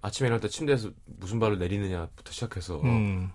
[0.00, 3.30] 아침에 일어날 때 침대에서 무슨 발로 내리느냐부터 시작해서 음.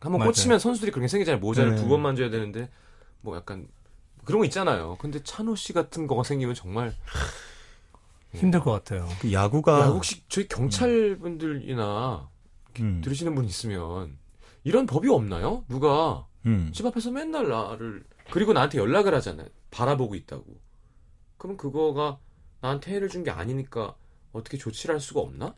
[0.00, 0.32] 한번 맞아요.
[0.32, 1.40] 꽂히면 선수들이 그렇게 생기잖아요.
[1.40, 1.80] 모자를 네.
[1.80, 2.70] 두번 만져야 되는데
[3.20, 3.66] 뭐 약간
[4.24, 4.96] 그런 거 있잖아요.
[5.00, 6.94] 근데 찬호 씨 같은 거가 생기면 정말
[8.34, 9.06] 힘들 것 같아요.
[9.20, 12.28] 그 야구가 야, 혹시 저희 경찰분들이나
[12.80, 13.00] 음.
[13.02, 14.18] 들으시는 분 있으면
[14.64, 15.64] 이런 법이 없나요?
[15.68, 16.70] 누가 음.
[16.74, 19.48] 집 앞에서 맨날 나를 그리고 나한테 연락을 하잖아요.
[19.70, 20.44] 바라보고 있다고.
[21.38, 22.18] 그럼 그거가
[22.60, 23.94] 나한테 해를 준 게 아니니까
[24.32, 25.54] 어떻게 조치를 할 수가 없나?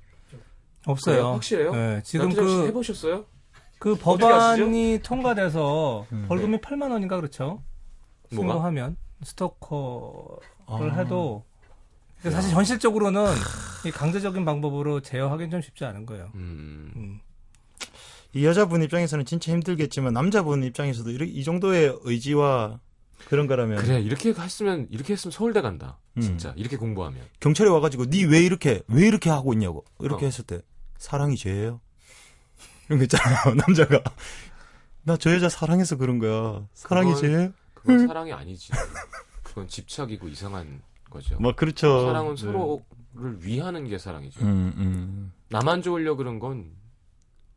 [0.87, 1.17] 없어요.
[1.17, 1.33] 그래요?
[1.33, 1.73] 확실해요?
[1.73, 3.25] 네, 지금 그, 해보셨어요?
[3.79, 3.97] 그?
[3.97, 6.25] 법안이 통과돼서 음.
[6.29, 7.63] 벌금이 8만 원인가 그렇죠?
[8.33, 8.53] 뭐가?
[8.53, 10.95] 신고하면 스토커를 아.
[10.99, 11.45] 해도
[12.21, 13.25] 그러니까 사실 현실적으로는
[13.87, 16.31] 이 강제적인 방법으로 제어하기는 좀 쉽지 않은 거예요.
[16.35, 16.93] 음.
[16.97, 17.21] 음.
[18.33, 22.81] 이 여자분 입장에서는 진짜 힘들겠지만 남자분 입장에서도 이렇게- 이 정도의 의지와
[23.29, 25.99] 그런 거라면 그래 이렇게 했으면 이렇게 했으면 서울대 간다.
[26.17, 26.21] 음.
[26.23, 27.21] 진짜 이렇게 공부하면.
[27.41, 30.29] 경찰이 와가지고 니 왜 이렇게 왜 이렇게 하고 있냐고 이렇게 어.
[30.29, 30.61] 했을 때
[30.99, 31.81] 사랑이 죄예요?
[32.89, 34.01] 이런 거 있잖아요 남자가
[35.03, 37.53] 나 저 여자 사랑해서 그런 거야 사랑이 그건- 죄?
[37.75, 38.73] 그건 사랑이 아니지.
[39.43, 40.83] 그건 집착이고 이상한
[41.17, 41.37] 거죠.
[41.41, 42.43] 뭐 그렇죠 사랑은 네.
[42.43, 42.83] 서로를
[43.41, 44.41] 위하는 게 사랑이죠.
[44.45, 45.33] 음, 음.
[45.49, 46.71] 나만 좋으려 그런 건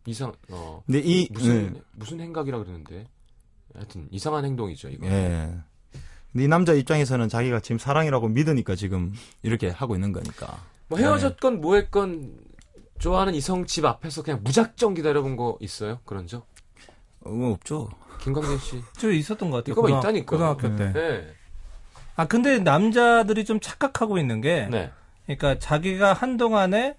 [0.05, 1.81] 이상 어 근데 이 무슨 네.
[1.93, 3.07] 무슨 행각이라 그러는데
[3.75, 5.05] 하여튼 이상한 행동이죠 이거.
[5.07, 5.53] 예.
[6.31, 10.63] 근데 이 남자 입장에서는 자기가 지금 사랑이라고 믿으니까 지금 이렇게 하고 있는 거니까.
[10.87, 12.37] 뭐 헤어졌건 뭐했건
[12.99, 15.99] 좋아하는 이성 집 앞에서 그냥 무작정 기다려본 거 있어요?
[16.05, 16.47] 그런 적?
[17.21, 17.89] 어, 없죠.
[18.21, 18.81] 김광진 씨.
[18.97, 19.73] 저 있었던 것 같아요.
[19.73, 20.25] 이거가 고등학- 있다니까.
[20.57, 20.91] 고등학교 때.
[20.93, 21.33] 네.
[22.19, 24.91] 아 근데 남자들이 좀 착각하고 있는 게, 네.
[25.25, 26.97] 그러니까 자기가 한 동안에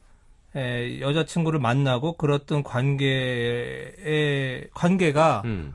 [0.57, 3.99] 여자친구를 만나고 그랬던 관계의
[4.73, 5.75] 관계가 음.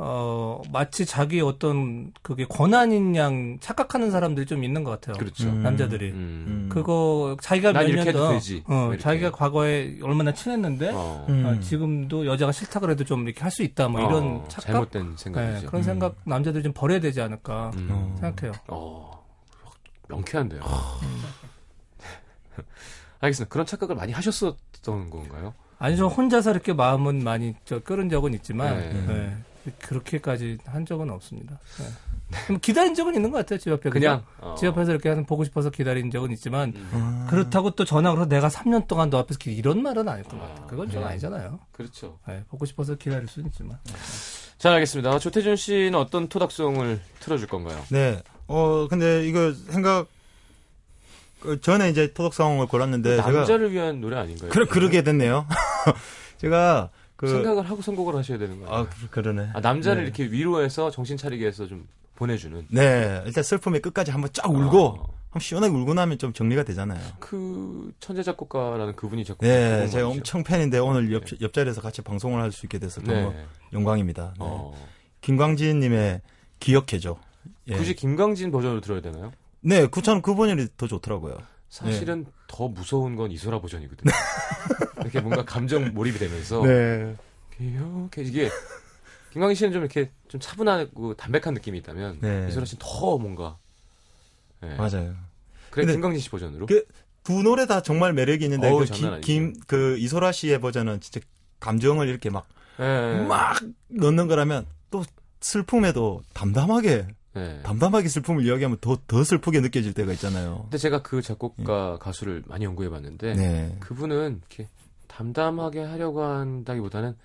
[0.00, 5.16] 어, 마치 자기 어떤 그게 권한인 양 착각하는 사람들이 좀 있는 것 같아요.
[5.16, 5.48] 그렇죠.
[5.48, 5.62] 음.
[5.64, 6.10] 남자들이.
[6.12, 6.44] 음.
[6.46, 6.68] 음.
[6.70, 8.62] 그거 자기가 난몇 이렇게 해도 년도 되지.
[8.68, 8.96] 어, 뭐.
[8.96, 11.26] 자기가 과거에 얼마나 친했는데 어.
[11.28, 11.44] 음.
[11.46, 15.10] 어, 지금도 여자가 싫다 그래도 좀 이렇게 할 수 있다 뭐 이런 어, 착각 잘못된
[15.10, 15.66] 네, 생각이죠.
[15.66, 17.88] 그런 생각 남자들이 좀 버려야 되지 않을까 음.
[17.90, 18.16] 어.
[18.20, 18.52] 생각해요.
[18.68, 19.24] 어,
[20.08, 20.60] 명쾌한데요.
[20.62, 21.00] 아.
[23.20, 23.52] 알겠습니다.
[23.52, 25.54] 그런 착각을 많이 하셨었던 건가요?
[25.80, 28.92] 아니 저 혼자서 이렇게 마음은 많이 저 끓은 적은 있지만 네.
[29.06, 29.36] 네,
[29.80, 31.58] 그렇게까지 한 적은 없습니다.
[31.78, 31.86] 네.
[32.46, 34.54] 좀 기다린 적은 있는 것 같아요 집 앞에 그냥 어.
[34.58, 36.88] 집 앞에서 이렇게 하는 보고 싶어서 기다린 적은 있지만 음.
[36.92, 37.26] 아.
[37.30, 40.56] 그렇다고 또 전화 걸어서 내가 3년 동안 너 앞에서 기- 이런 말은 아닐 것 같아요.
[40.62, 41.08] 아, 그건 좀 네.
[41.08, 41.58] 아니잖아요.
[41.72, 42.18] 그렇죠.
[42.28, 43.78] 네, 보고 싶어서 기다릴 수는 있지만.
[44.58, 45.18] 잘 알겠습니다.
[45.20, 47.82] 조태준 씨는 어떤 토닥송을 틀어줄 건가요?
[47.90, 48.20] 네.
[48.46, 50.08] 어, 근데 이거 생각,
[51.40, 53.30] 그 전에 이제 토덕상을 골랐는데, 제가.
[53.30, 54.50] 남자를 위한 노래 아닌가요?
[54.50, 55.46] 그러, 그러게 됐네요.
[56.38, 57.26] 제가, 그.
[57.28, 58.72] 생각을 하고 선곡을 하셔야 되는 거예요.
[58.74, 59.50] 아, 그- 그러네.
[59.52, 60.06] 아, 남자를 네.
[60.06, 62.66] 이렇게 위로해서 정신 차리게 해서 좀 보내주는.
[62.70, 63.22] 네.
[63.26, 67.00] 일단 슬픔의 끝까지 한번 쫙 울고, 어, 한번 시원하게 울고 나면 좀 정리가 되잖아요.
[67.18, 69.44] 그 천재 작곡가라는 그분이 작곡.
[69.46, 69.88] 네.
[69.88, 73.22] 제가 엄청 팬인데, 오늘 옆, 옆자리에서 같이 방송을 할 수 있게 돼서 네.
[73.22, 73.34] 너무
[73.72, 74.34] 영광입니다.
[74.34, 74.36] 네.
[74.38, 74.72] 어.
[75.20, 76.20] 김광진님의
[76.60, 77.18] 기억해줘.
[77.68, 77.76] 예.
[77.76, 79.32] 굳이 김광진 버전으로 들어야 되나요?
[79.60, 81.36] 네, 그, 저는 그 버전이 더 좋더라고요.
[81.68, 84.10] 사실은 더 무서운 건 이소라 버전이거든요.
[85.10, 87.16] 이렇게 뭔가 감정 몰입이 되면서 네.
[87.58, 88.48] 이렇게 이게
[89.32, 92.46] 김광진 씨는 좀 이렇게 좀 차분하고 담백한 느낌이 있다면 네.
[92.48, 93.56] 이소라 씨는 더 뭔가
[94.60, 94.74] 네.
[94.76, 95.14] 맞아요.
[95.70, 96.84] 그래 김광진 씨 버전으로 그-
[97.24, 101.20] 두 노래 다 정말 매력이 있는데, 어우, 그, 김, 그, 이소라 씨의 버전은 진짜
[101.60, 103.20] 감정을 이렇게 막, 네.
[103.26, 105.04] 막 넣는 거라면 또
[105.42, 107.60] 슬픔에도 담담하게, 네.
[107.64, 110.60] 담담하게 슬픔을 이야기하면 더, 더 슬프게 느껴질 때가 있잖아요.
[110.62, 113.76] 근데 제가 그 작곡가 가수를 많이 연구해 봤는데 네.
[113.80, 114.68] 그분은 이렇게
[115.08, 117.16] 담담하게 하려고 한다기보다는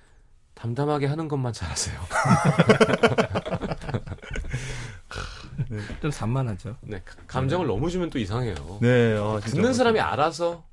[0.56, 2.00] 담담하게 하는 것만 잘하세요.
[6.02, 6.76] 좀 산만하죠.
[6.82, 8.56] 네, 가- 감정을 너무 주면 또 이상해요.
[8.82, 10.63] 네, 어, 진짜 듣는 사람이 알아서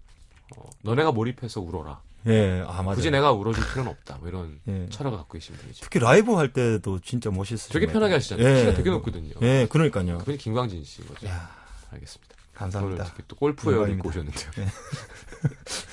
[0.57, 2.01] 어, 너네가 몰입해서 울어라.
[2.27, 2.97] 예, 아, 맞아요.
[2.97, 4.19] 굳이 내가 울어줄 필요는 없다.
[4.19, 4.87] 뭐 이런 예.
[4.91, 5.81] 철학을 갖고 계신 분이죠.
[5.85, 7.73] 특히 라이브 할 때도 진짜 멋있으시죠.
[7.73, 8.47] 되게 편하게 하시잖아요.
[8.47, 8.61] 예.
[8.61, 9.33] 키가 되게 높거든요.
[9.41, 10.19] 예, 그러니까요.
[10.19, 11.27] 그분이 김광진 씨인 거죠.
[11.29, 11.51] 야,
[11.93, 12.35] 알겠습니다.
[12.35, 12.59] 오늘
[12.99, 13.05] 감사합니다.
[13.05, 13.89] 이렇게 또 영광입니다.
[13.97, 14.51] 입고 오셨는데요.
[14.57, 14.67] 네.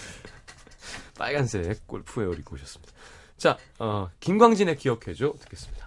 [1.17, 2.93] 빨간색 골프 웨어 입고 오셨습니다.
[3.37, 5.86] 자, 어, 김광진의 기억해줘 듣겠습니다.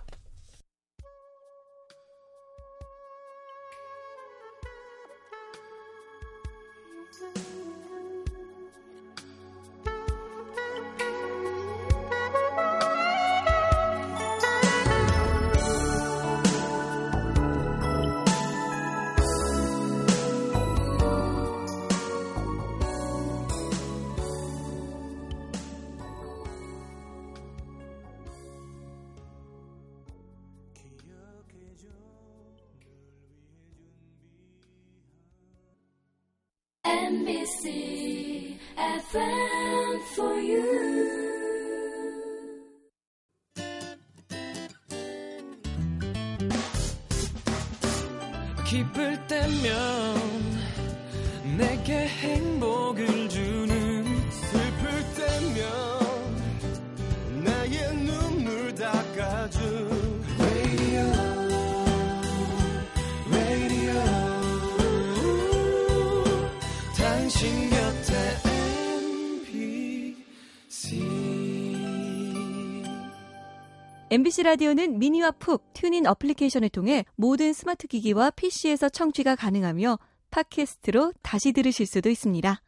[74.13, 80.01] MBC 라디오는 미니와 푹, TuneIn 어플리케이션을 통해 모든 스마트 기기와 PC에서 청취가 가능하며
[80.33, 82.61] 팟캐스트로 다시 들으실 수도 있습니다.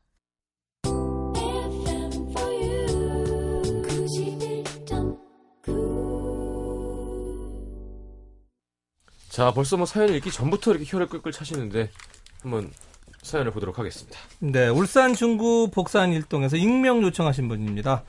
[0.87, 3.83] FM for you.
[3.83, 5.19] 91.9.
[9.29, 11.91] 자, 벌써 뭐 사연을 읽기 전부터 이렇게 혀를 끌끌 차시는데
[12.43, 12.71] 한번
[13.23, 14.17] 사연을 보도록 하겠습니다.
[14.39, 18.05] 네, 울산 중구 복산 일동에서 익명 요청하신 분입니다.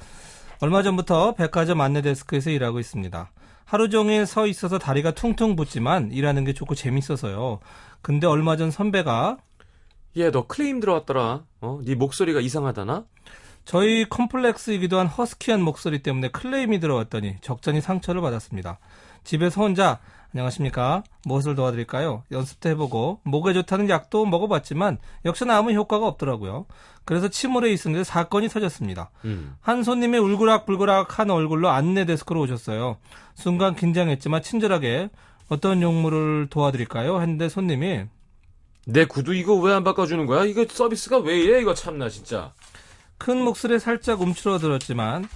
[0.64, 3.32] 얼마 전부터 백화점 안내 데스크에서 일하고 있습니다.
[3.66, 7.60] 하루 종일 서 있어서 다리가 퉁퉁 붓지만 일하는 게 좋고 재밌어서요.
[8.02, 9.40] 근데 얼마 전 선배가
[10.16, 11.44] 얘, 너 클레임 들어왔더라.
[11.60, 11.80] 어?
[11.84, 13.04] 네 목소리가 이상하다나?
[13.66, 18.80] 저희 컴플렉스이기도 한 허스키한 목소리 때문에 클레임이 들어왔더니 적잖이 상처를 받았습니다.
[19.26, 20.00] 집에서 혼자
[20.34, 21.04] 안녕하십니까?
[21.26, 22.24] 무엇을 도와드릴까요?
[22.32, 26.66] 연습도 해보고 목에 좋다는 약도 먹어봤지만 역시나 아무 효과가 없더라고요.
[27.06, 29.12] 그래서 침울해 있었는데 사건이 터졌습니다.
[29.26, 29.56] 음.
[29.62, 32.98] 한 손님이 울그락불그락한 얼굴로 안내 데스크로 오셨어요.
[33.36, 35.10] 순간 긴장했지만 친절하게
[35.50, 37.22] 어떤 용무를 도와드릴까요?
[37.22, 38.06] 했는데 손님이
[38.88, 40.46] 내 구두 이거 왜 안 바꿔주는 거야?
[40.46, 41.62] 이거 서비스가 왜 이래?
[41.62, 42.54] 이거 참나 진짜.
[43.20, 45.28] 큰 목소리에 살짝 움츠러들었지만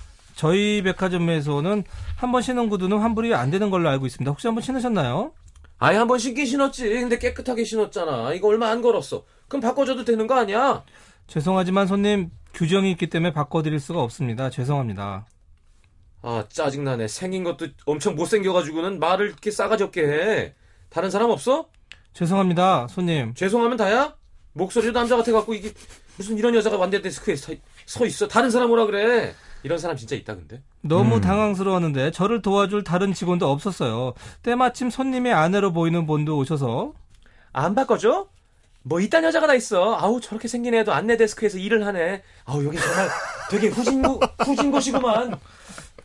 [0.42, 1.84] 저희 백화점에서는
[2.16, 4.30] 한 번 신은 구두는 환불이 안 되는 걸로 알고 있습니다.
[4.32, 5.34] 혹시 한 번 신으셨나요?
[5.80, 6.88] 아예 한 번 신긴 신었지.
[6.90, 8.34] 근데 깨끗하게 신었잖아.
[8.34, 9.26] 이거 얼마 안 걸었어.
[9.48, 10.84] 그럼 바꿔줘도 되는 거 아니야?
[11.28, 14.50] 죄송하지만 손님 규정이 있기 때문에 바꿔드릴 수가 없습니다.
[14.50, 15.26] 죄송합니다.
[16.22, 17.08] 아 짜증나네.
[17.08, 20.54] 생긴 것도 엄청 못생겨가지고는 말을 이렇게 싸가지 없게 해.
[20.90, 21.68] 다른 사람 없어?
[22.14, 23.34] 죄송합니다, 손님.
[23.34, 24.16] 죄송하면 다야?
[24.54, 25.72] 목소리도 남자 같아갖고 이게
[26.16, 27.54] 무슨 이런 여자가 완대 데스크에 서,
[27.86, 28.28] 서 있어.
[28.28, 29.34] 다른 사람 오라 그래.
[29.64, 30.62] 이런 사람 진짜 있다 근데.
[30.82, 31.22] 너무 음.
[31.22, 34.14] 당황스러웠는데 저를 도와줄 다른 직원도 없었어요.
[34.44, 36.94] 때마침 손님의 아내로 보이는 분도 오셔서
[37.54, 38.28] 안 바꿔줘?
[38.84, 39.96] 뭐 이딴 여자가 다 있어.
[40.00, 42.24] 아우 저렇게 생긴 애도 안내 데스크에서 일을 하네.
[42.46, 43.10] 아우 여기 정말
[43.50, 45.38] 되게 후진 곳 후진 곳이구만.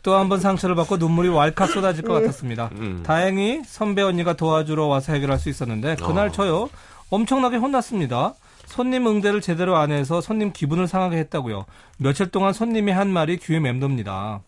[0.01, 2.69] 또 한 번 상처를 받고 눈물이 왈칵 쏟아질 것 같았습니다.
[2.73, 3.03] 음.
[3.05, 6.31] 다행히 선배 언니가 도와주러 와서 해결할 수 있었는데 그날 어.
[6.31, 6.69] 저요
[7.09, 8.33] 엄청나게 혼났습니다.
[8.73, 11.65] 손님 응대를 제대로 안 해서 손님 기분을 상하게 했다고요.
[11.99, 14.41] 며칠 동안 손님이 한 말이 귀에 맴돕니다.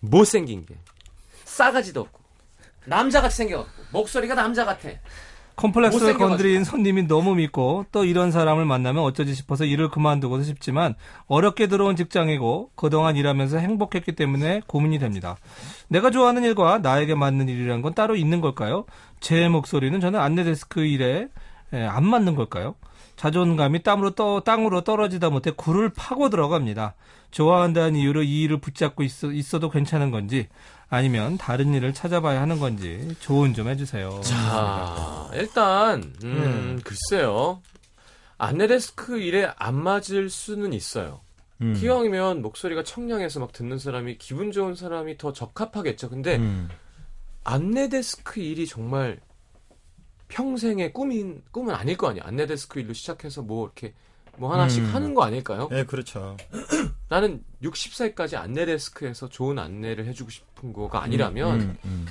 [0.00, 0.74] 못생긴 게
[1.44, 2.20] 싸가지도 없고
[2.84, 4.90] 남자같이 생겨갖고 목소리가 남자 같아.
[5.56, 6.28] 컴플렉스를 못생겨가지고.
[6.28, 10.94] 건드린 손님이 너무 믿고 또 이런 사람을 만나면 어쩌지 싶어서 일을 그만두고도 싶지만
[11.28, 15.36] 어렵게 들어온 직장이고 그동안 일하면서 행복했기 때문에 고민이 됩니다.
[15.88, 18.84] 내가 좋아하는 일과 나에게 맞는 일이라는 건 따로 있는 걸까요?
[19.20, 21.28] 제 목소리는 저는 안내 데스크 일에
[21.72, 22.74] 에, 안 맞는 걸까요?
[23.16, 26.94] 자존감이 땀으로 떠, 땅으로 떨어지다 못해 굴을 파고 들어갑니다.
[27.30, 30.48] 좋아한다는 이유로 이 일을 붙잡고 있어, 있어도 괜찮은 건지
[30.88, 34.20] 아니면 다른 일을 찾아봐야 하는 건지 조언 좀 해주세요.
[34.22, 37.62] 자 일단 음, 글쎄요.
[38.36, 41.20] 안내 데스크 일에 안 맞을 수는 있어요.
[41.62, 41.74] 음.
[41.74, 46.10] 기왕이면 목소리가 청량해서 막 듣는 사람이 기분 좋은 사람이 더 적합하겠죠.
[46.10, 46.68] 근데 음.
[47.44, 49.20] 안내 데스크 일이 정말
[50.32, 52.22] 평생의 꿈인 꿈은 아닐 거 아니야.
[52.24, 53.92] 안내 데스크 일로 시작해서 뭐 이렇게
[54.38, 54.94] 뭐 하나씩 음.
[54.94, 55.68] 하는 거 아닐까요?
[55.72, 56.38] 예, 그렇죠.
[57.08, 62.06] 나는 60살까지 안내 데스크에서 좋은 안내를 해주고 싶은 거가 아니라면 음, 음.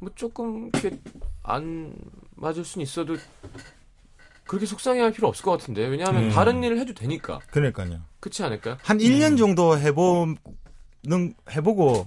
[0.00, 0.98] 뭐 조금 이렇게
[1.42, 1.94] 안
[2.36, 3.16] 맞을 수는 있어도
[4.46, 6.30] 그렇게 속상해할 필요 없을 것 같은데 왜냐하면 음.
[6.30, 8.02] 다른 일을 해도 되니까 그러니까요.
[8.20, 8.76] 그렇지 않을까요?
[8.82, 10.36] 한 1년 정도 해보는
[11.50, 12.04] 해보고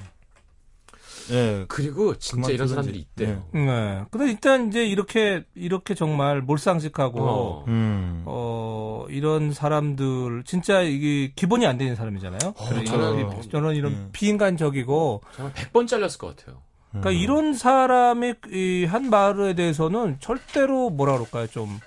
[1.32, 1.66] 예.
[1.68, 2.68] 그리고 진짜 이런.
[2.68, 3.44] 사람들이 있대요.
[3.54, 4.04] 네.
[4.12, 7.66] 근데 일단 이제 이렇게 이렇게 정말 몰상식하고 어.
[7.68, 8.24] 음.
[8.26, 12.54] 어, 이런 사람들 진짜 이게 기본이 안 되는 사람이잖아요.
[12.54, 14.10] 그러니까 저는- 이- 저는 이런 음.
[14.12, 16.62] 비인간적이고 정말 100번 잘렸을 것 같아요.
[16.92, 17.16] 그러니까 음.
[17.16, 21.48] 이런 사람의 이 한 말에 대해서는 절대로 뭐라 그럴까요?
[21.48, 21.80] 좀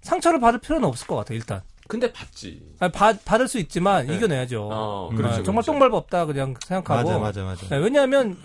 [0.00, 1.36] 상처를 받을 필요는 없을 것 같아요.
[1.36, 2.62] 일단 근데 봤지.
[2.80, 4.16] 아니, 받, 받을 수 있지만 네.
[4.16, 4.68] 이겨내야죠.
[4.70, 5.42] 어, 아, 그렇죠.
[5.42, 5.72] 정말 그렇죠.
[5.72, 7.66] 똥발 없다 그냥 생각하고 맞아, 맞아, 맞아.
[7.68, 8.36] 네, 왜냐하면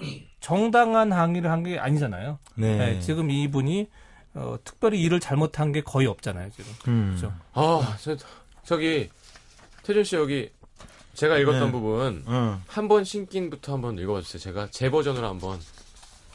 [0.44, 2.38] 정당한 항의를 한 게 아니잖아요.
[2.56, 2.78] 네.
[2.78, 3.88] 네, 지금 이분이
[4.34, 6.50] 어, 특별히 일을 잘못한 게 거의 없잖아요.
[6.52, 6.72] 지금.
[6.90, 7.16] 음.
[7.18, 7.34] 그렇죠.
[7.54, 8.18] 아, 저,
[8.66, 9.10] 저기
[9.84, 10.50] 태준 씨 여기
[11.14, 11.72] 제가 읽었던 네.
[11.72, 12.62] 부분 어.
[12.68, 14.40] 한번 신긴부터 한번 읽어봐 주세요.
[14.42, 15.60] 제가 제 버전으로 한번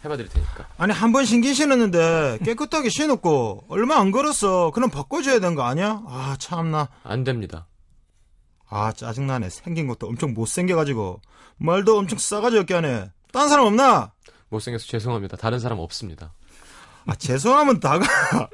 [0.05, 0.67] 해봐 드릴 테니까.
[0.79, 4.71] 아니 한 번 신긴 신었는데 깨끗하게 신었고 얼마 안 걸었어.
[4.71, 6.01] 그럼 바꿔줘야 되는 거 아니야?
[6.07, 6.89] 아 참나.
[7.03, 7.67] 안 됩니다.
[8.71, 9.51] 아 짜증나네.
[9.51, 11.21] 생긴 것도 엄청 못생겨가지고
[11.59, 13.11] 말도 엄청 싸가지 없게 하네.
[13.33, 14.13] 딴 사람 없나?
[14.49, 15.37] 못생겨서 죄송합니다.
[15.37, 16.33] 다른 사람 없습니다.
[17.07, 18.07] 아 죄송하면 다가.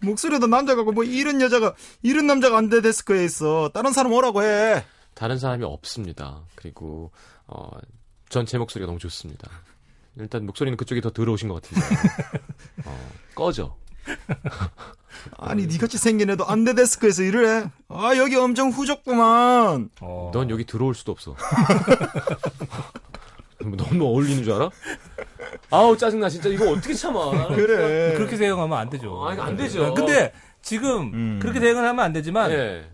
[0.00, 3.70] 목소리도 남자 같고 뭐 이런 여자가 이런 남자가 안돼 데스크에 있어.
[3.74, 4.84] 다른 사람 오라고 해.
[5.14, 6.42] 다른 사람이 없습니다.
[6.54, 7.10] 그리고
[7.46, 7.68] 어,
[8.28, 9.50] 전 제 목소리가 너무 좋습니다.
[10.16, 11.86] 일단 목소리는 그쪽이 더 들어오신 것 같은데.
[12.86, 13.76] 어, 꺼져.
[15.36, 17.70] 아니 니같이 생긴 애도 안돼 데스크에서 일을 해.
[17.88, 19.90] 아 여기 엄청 후졌구만.
[20.00, 20.30] 어.
[20.32, 21.34] 넌 여기 들어올 수도 없어.
[23.58, 24.70] 너무 어울리는 줄 알아?
[25.70, 27.48] 아우 짜증나 진짜 이거 어떻게 참아?
[27.48, 28.14] 그래.
[28.16, 29.26] 그렇게 대응하면 안 되죠.
[29.26, 29.94] 아, 이거 안 되죠.
[29.94, 31.38] 근데 지금 음.
[31.40, 32.84] 그렇게 대응을 하면 안 되지만 예.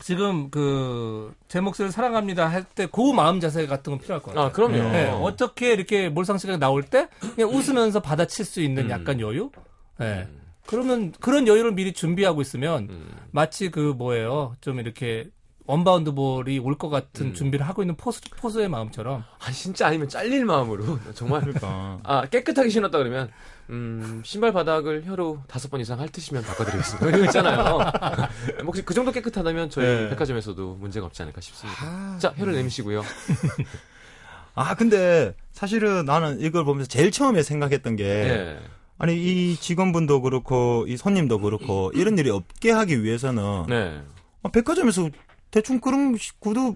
[0.00, 4.46] 지금 그 제 목소리를 사랑합니다 할때그 마음 자세 같은 건 필요할 것 같아요.
[4.46, 4.90] 아 그럼요.
[4.92, 8.90] 네, 어떻게 이렇게 몰상식하게 나올 때 그냥 웃으면서 받아칠 수 있는 음.
[8.90, 9.50] 약간 여유?
[9.98, 10.26] 네.
[10.66, 13.08] 그러면 그런 여유를 미리 준비하고 있으면 음.
[13.30, 14.54] 마치 그 뭐예요?
[14.60, 15.28] 좀 이렇게
[15.66, 17.34] 원바운드 볼이 올 것 같은 음.
[17.34, 21.98] 준비를 하고 있는 포수, 포수의 마음처럼 아 진짜 아니면 잘릴 마음으로 정말 그러니까.
[22.04, 23.30] 아 깨끗하게 신었다 그러면
[23.70, 27.08] 음 신발 바닥을 혀로 다섯 번 이상 핥으시면 바꿔드리겠습니다.
[27.16, 27.78] 이거 있잖아요.
[28.64, 30.08] 혹시 그 정도 깨끗하다면 저희 네.
[30.10, 31.80] 백화점에서도 문제가 없지 않을까 싶습니다.
[31.84, 33.02] 아, 자 혀를 내미시고요.
[34.54, 38.58] 아 근데 사실은 나는 이걸 보면서 제일 처음에 생각했던 게 예.
[38.98, 44.00] 아니 이 직원분도 그렇고 이 손님도 그렇고 이런 일이 없게 하기 위해서는 네.
[44.42, 45.10] 아, 백화점에서
[45.50, 46.74] 대충 그런 구두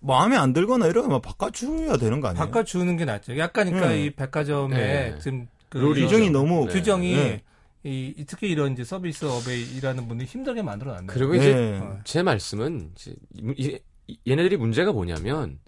[0.00, 2.44] 마음에 안 들거나 이러면 바꿔줘야 되는 거 아니에요?
[2.44, 3.36] 바꿔주는 게 낫죠.
[3.38, 4.04] 약간 그러니까 네.
[4.04, 5.18] 이 백화점에 네.
[5.18, 6.72] 지금 그 규정이 너무 네.
[6.72, 7.42] 규정이 네.
[7.84, 11.06] 이, 이 특히 이런 이제 서비스업에 일하는 분들이 힘들게 만들어 놨네요.
[11.08, 11.78] 그리고 이제 네.
[11.78, 11.98] 어.
[12.04, 13.14] 제 말씀은 이제
[13.56, 13.78] 이-
[14.08, 15.58] 이- 얘네들이 문제가 뭐냐면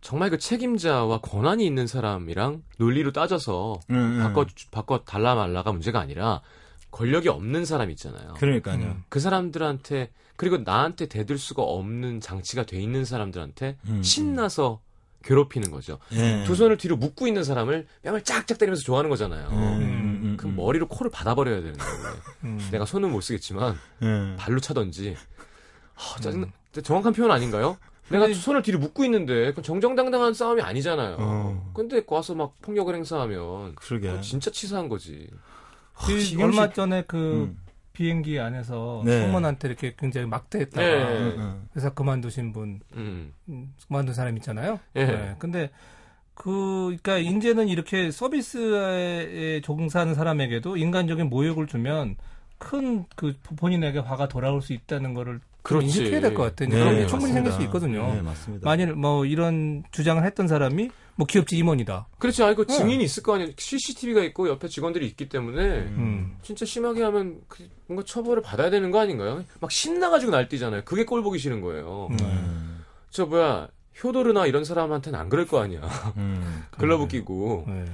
[0.00, 4.18] 정말 그 책임자와 권한이 있는 사람이랑 논리로 따져서 음, 음.
[4.22, 6.42] 바꿔 바꿔 달라 말라가 문제가 아니라
[6.92, 8.34] 권력이 없는 사람 있잖아요.
[8.34, 8.76] 그러니까요.
[8.76, 9.04] 음.
[9.08, 14.80] 그 사람들한테 그리고 나한테 대들 수가 없는 장치가 돼 있는 사람들한테 음, 신나서
[15.24, 15.98] 괴롭히는 거죠.
[16.12, 16.44] 예.
[16.46, 19.48] 두 손을 뒤로 묶고 있는 사람을 뺨을 짝짝 때리면서 좋아하는 거잖아요.
[19.50, 20.56] 음, 음, 음, 그럼 음.
[20.56, 21.78] 머리로 코를 받아버려야 되는데
[22.44, 22.68] 음.
[22.70, 24.36] 내가 손은 못 쓰겠지만 예.
[24.36, 25.16] 발로 차던지
[25.96, 26.48] 아, 짜증나.
[26.82, 27.76] 정확한 표현 아닌가요?
[28.08, 31.16] 내가 근데- 손을 뒤로 묶고 있는데 그건 정정당당한 싸움이 아니잖아요.
[31.20, 31.70] 어.
[31.74, 34.20] 근데 와서 막 폭력을 행사하면 그러게.
[34.20, 35.28] 진짜 치사한 거지.
[36.06, 37.16] 그 신경질- 얼마 전에 그
[37.50, 37.58] 음.
[37.92, 39.20] 비행기 안에서 네.
[39.20, 41.36] 승무원한테 이렇게 굉장히 막대했다가 네.
[41.76, 43.32] 회사 그만두신 분 음.
[43.48, 44.80] 음, 그만둔 사람 있잖아요.
[44.96, 45.04] 예.
[45.04, 45.34] 네.
[45.38, 45.70] 근데
[46.34, 52.16] 그 그러니까 이제는 이렇게 서비스에 종사하는 사람에게도 인간적인 모욕을 주면
[52.58, 55.86] 큰 그 본인에게 화가 돌아올 수 있다는 거를 좀 그렇지.
[55.86, 56.68] 인식해야 될 것 같아요.
[56.70, 57.34] 네, 그런 게 네, 충분히 맞습니다.
[57.34, 58.14] 생길 수 있거든요.
[58.14, 58.64] 네, 맞습니다.
[58.68, 62.08] 만일 뭐 이런 주장을 했던 사람이 뭐 기업체 임원이다.
[62.18, 62.42] 그렇지.
[62.42, 62.74] 아니, 그 네.
[62.76, 63.50] 증인이 있을 거 아니에요.
[63.56, 66.36] CCTV가 있고 옆에 직원들이 있기 때문에 음.
[66.42, 69.44] 진짜 심하게 하면 그 뭔가 처벌을 받아야 되는 거 아닌가요?
[69.60, 70.82] 막 신나가지고 날뛰잖아요.
[70.84, 72.08] 그게 꼴 보기 싫은 거예요.
[72.12, 72.16] 음.
[72.20, 72.84] 음.
[73.10, 73.68] 저 뭐야
[74.02, 75.82] 효도르나 이런 사람한테는 안 그럴 거 아니야.
[76.16, 76.64] 음.
[76.78, 77.64] 글러브 끼고.
[77.68, 77.84] 네.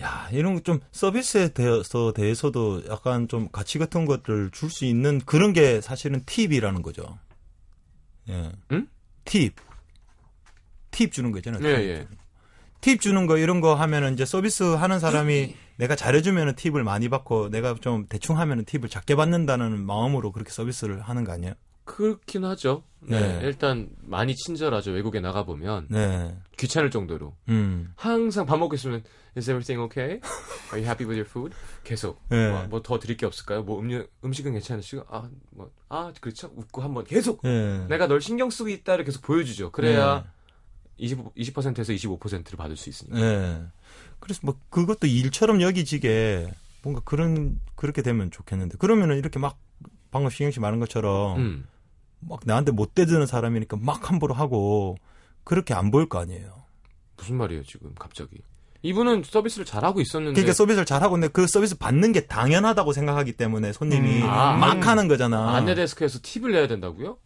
[0.00, 5.52] 야, 이런 거 좀 서비스에 대해서 대해서도 약간 좀 가치 같은 것들 줄수 있는 그런
[5.52, 7.18] 게 사실은 팁이라는 거죠.
[8.28, 8.52] 예.
[8.70, 8.86] 응?
[9.24, 9.54] 팁.
[10.92, 11.66] 팁 주는 거 있잖아요.
[11.66, 11.88] 예, 팁.
[11.88, 12.06] 예.
[12.80, 17.48] 팁 주는 거 이런 거 하면은 이제 서비스 하는 사람이 내가 잘해주면은 팁을 많이 받고
[17.48, 21.54] 내가 좀 대충 하면은 팁을 작게 받는다는 마음으로 그렇게 서비스를 하는 거 아니에요?
[21.84, 22.84] 그렇긴 하죠.
[23.00, 23.20] 네.
[23.20, 23.40] 네.
[23.46, 24.92] 일단 많이 친절하죠.
[24.92, 26.36] 외국에 나가 보면 네.
[26.56, 27.92] 귀찮을 정도로 음.
[27.96, 29.02] 항상 밥 먹고 있으면
[29.36, 30.20] Is everything okay?
[30.72, 31.54] Are you happy with your food?
[31.84, 32.66] 계속 네.
[32.68, 33.62] 뭐더 드릴 게 없을까요?
[33.62, 37.86] 뭐 음료 음식은 괜찮으시고 아뭐아 그렇죠 웃고 한번 계속 예.
[37.88, 39.72] 내가 널 신경 쓰고 있다를 계속 보여주죠.
[39.72, 40.30] 그래야 네.
[40.98, 43.18] 20 20%에서 25%를 받을 수 있으니까.
[43.20, 43.62] 예.
[44.20, 46.52] 그래서 뭐 그것도 일처럼 여기지게
[46.82, 49.58] 뭔가 그런 그렇게 되면 좋겠는데 그러면은 이렇게 막
[50.10, 51.66] 방금 신경 씨 말한 것처럼 음.
[52.20, 54.96] 막 나한테 못 대드는 사람이니까 막 함부로 하고
[55.44, 56.62] 그렇게 안 보일 거 아니에요.
[57.16, 58.36] 무슨 말이에요 지금 갑자기?
[58.84, 63.72] 이분은 서비스를 잘하고 있었는데 그러니까 서비스를 잘하고 근데 그 서비스 받는 게 당연하다고 생각하기 때문에
[63.72, 64.28] 손님이 음.
[64.28, 65.54] 아, 막 안- 하는 거잖아.
[65.56, 67.16] 안내 데스크에서 팁을 내야 된다고요?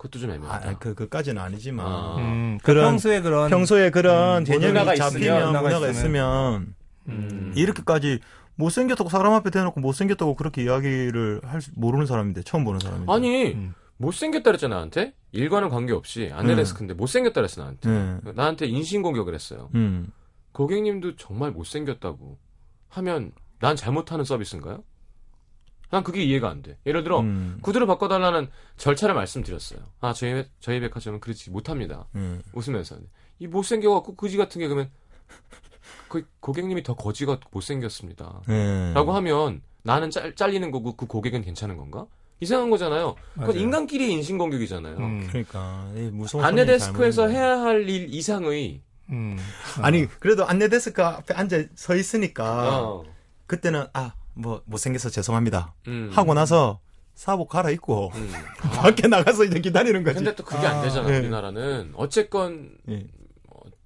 [0.00, 0.68] 그것도 좀 애매하다.
[0.70, 2.16] 아, 그 그까지는 아니지만 아.
[2.16, 5.90] 음, 그 그런- 평소에 그런 평소에 그런 음, 개념이 잡히면 있으면, 문화가 있으면.
[5.90, 6.74] 있으면
[7.08, 7.52] 음.
[7.54, 8.20] 이렇게까지
[8.54, 13.52] 못생겼다고 사람 앞에 대놓고 못생겼다고 그렇게 이야기를 할 수- 모르는 사람인데 처음 보는 사람인데 아니
[13.52, 13.74] 음.
[13.98, 16.56] 못생겼다 그랬죠 나한테 일과는 관계없이 안내 네.
[16.62, 18.32] 데스크인데 못생겼다 그랬어 나한테 네.
[18.34, 20.10] 나한테 인신공격을 했어요 음.
[20.52, 22.38] 고객님도 정말 못생겼다고
[22.88, 24.82] 하면 난 잘못하는 서비스인가요?
[25.90, 27.58] 난 그게 이해가 안 돼 예를 들어 음.
[27.62, 32.42] 구두를 바꿔달라는 절차를 말씀드렸어요 아 저희 저희 백화점은 그렇지 못합니다 음.
[32.52, 32.96] 웃으면서
[33.38, 34.90] 이 못생겨갖고 거지 같은 게 그러면
[36.08, 38.92] 그 고객님이 더 거지가 못생겼습니다 네.
[38.94, 42.06] 라고 하면 나는 짤, 잘리는 거고 그 고객은 괜찮은 건가?
[42.42, 43.16] 이상한 거잖아요.
[43.34, 43.60] 그건 맞아요.
[43.60, 44.96] 인간끼리의 인신공격이잖아요.
[44.96, 45.26] 음.
[45.28, 47.28] 그러니까 이 무서운 안내 데스크에서.
[47.28, 49.36] 해야 할 일 이상의 음.
[49.82, 53.04] 아니 그래도 안내 데스크 앞에 앉아 서 있으니까 어,
[53.46, 56.10] 그때는 아 뭐 못생겨서 죄송합니다 음.
[56.12, 56.80] 하고 나서
[57.14, 58.32] 사복 갈아입고 음.
[58.76, 60.16] 밖에 나가서 이제 기다리는 거지.
[60.16, 61.08] 근데 또 그게 안 되잖아.
[61.08, 61.18] 네.
[61.18, 63.06] 우리나라는 어쨌건 예.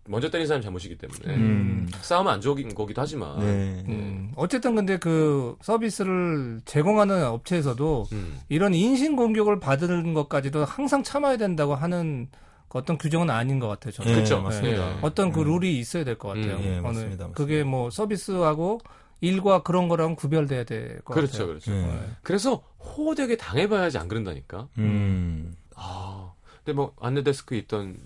[0.06, 1.88] 먼저 때린 사람이 잘못이기 때문에 음.
[2.02, 3.84] 싸움은 안 좋은 거기도 하지만 네.
[3.88, 4.32] 음.
[4.36, 8.38] 어쨌든 근데 그 서비스를 제공하는 업체에서도 음.
[8.50, 12.28] 이런 인신 공격을 받는 것까지도 항상 참아야 된다고 하는
[12.68, 13.92] 그 어떤 규정은 아닌 것 같아요.
[13.92, 14.12] 저는.
[14.12, 14.42] 예, 그쵸.
[14.42, 14.90] 맞습니다.
[14.92, 14.98] 예.
[15.00, 15.46] 어떤 그 음.
[15.46, 16.56] 룰이 있어야 될 것 같아요.
[16.56, 17.28] 어느- 맞습니다, 맞습니다.
[17.32, 18.80] 그게 뭐 서비스하고
[19.24, 21.46] 일과 그런 거랑 구별돼야 될것 그렇죠, 같아요.
[21.48, 21.72] 그렇죠.
[21.72, 22.10] 예.
[22.22, 24.68] 그래서 호되게 당해봐야지 안 그런다니까.
[24.78, 25.54] 음.
[25.74, 27.98] 아, 근데 뭐 안내 데스크에 있던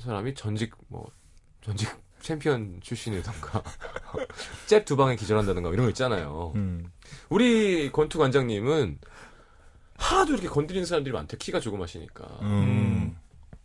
[0.00, 1.10] 사람이 전직 뭐
[1.62, 1.88] 전직
[2.20, 3.62] 챔피언 출신이던가
[4.66, 6.52] 잽 두 방에 기절한다든가 이런 거 있잖아요.
[6.56, 6.90] 음.
[7.30, 8.98] 우리 권투 관장님은
[9.96, 13.16] 하도 이렇게 건드리는 사람들이 많대 키가 조그마시니까 음.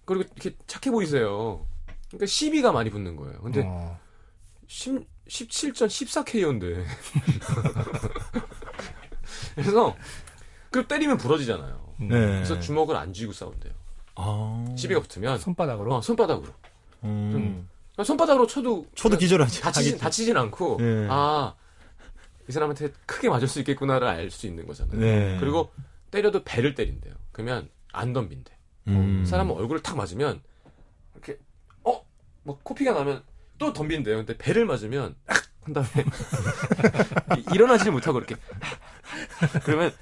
[0.06, 1.66] 그리고 이렇게 착해 보이세요.
[2.10, 3.40] 그러니까 시비가 많이 붙는 거예요.
[3.42, 4.00] 근데 어.
[4.68, 6.84] 10, 17전 14KO인데
[9.56, 9.96] 그래서
[10.72, 11.96] 그 때리면 부러지잖아요.
[12.02, 12.08] 음.
[12.08, 12.16] 네.
[12.20, 13.74] 그래서 주먹을 안 쥐고 싸운대요.
[14.16, 14.66] 아.
[14.78, 15.96] 시비가 붙으면 손바닥으로.
[15.96, 16.52] 어, 손바닥으로.
[17.04, 17.68] 음.
[18.04, 19.62] 손바닥으로 쳐도 초도 기절하지.
[19.62, 19.98] 다치진.
[19.98, 21.08] 다치진 않고 네.
[21.10, 21.54] 아,
[22.48, 25.00] 이 사람한테 크게 맞을 수 있겠구나를 알 수 있는 거잖아요.
[25.00, 25.38] 네.
[25.40, 25.72] 그리고
[26.12, 27.14] 때려도 배를 때린대요.
[27.32, 28.52] 그러면 안 덤빈대.
[28.88, 29.24] 음.
[29.26, 30.42] 사람은 얼굴을 탁 맞으면
[31.14, 31.38] 이렇게
[31.84, 32.04] 어?
[32.44, 33.24] 뭐 코피가 나면
[33.64, 34.18] 또 덤빈대요.
[34.18, 35.44] 근데 배를 맞으면 악!
[35.64, 35.88] 한 다음에
[37.38, 38.36] 이- 일어나지를 못하고 이렇게
[39.64, 39.94] 그러면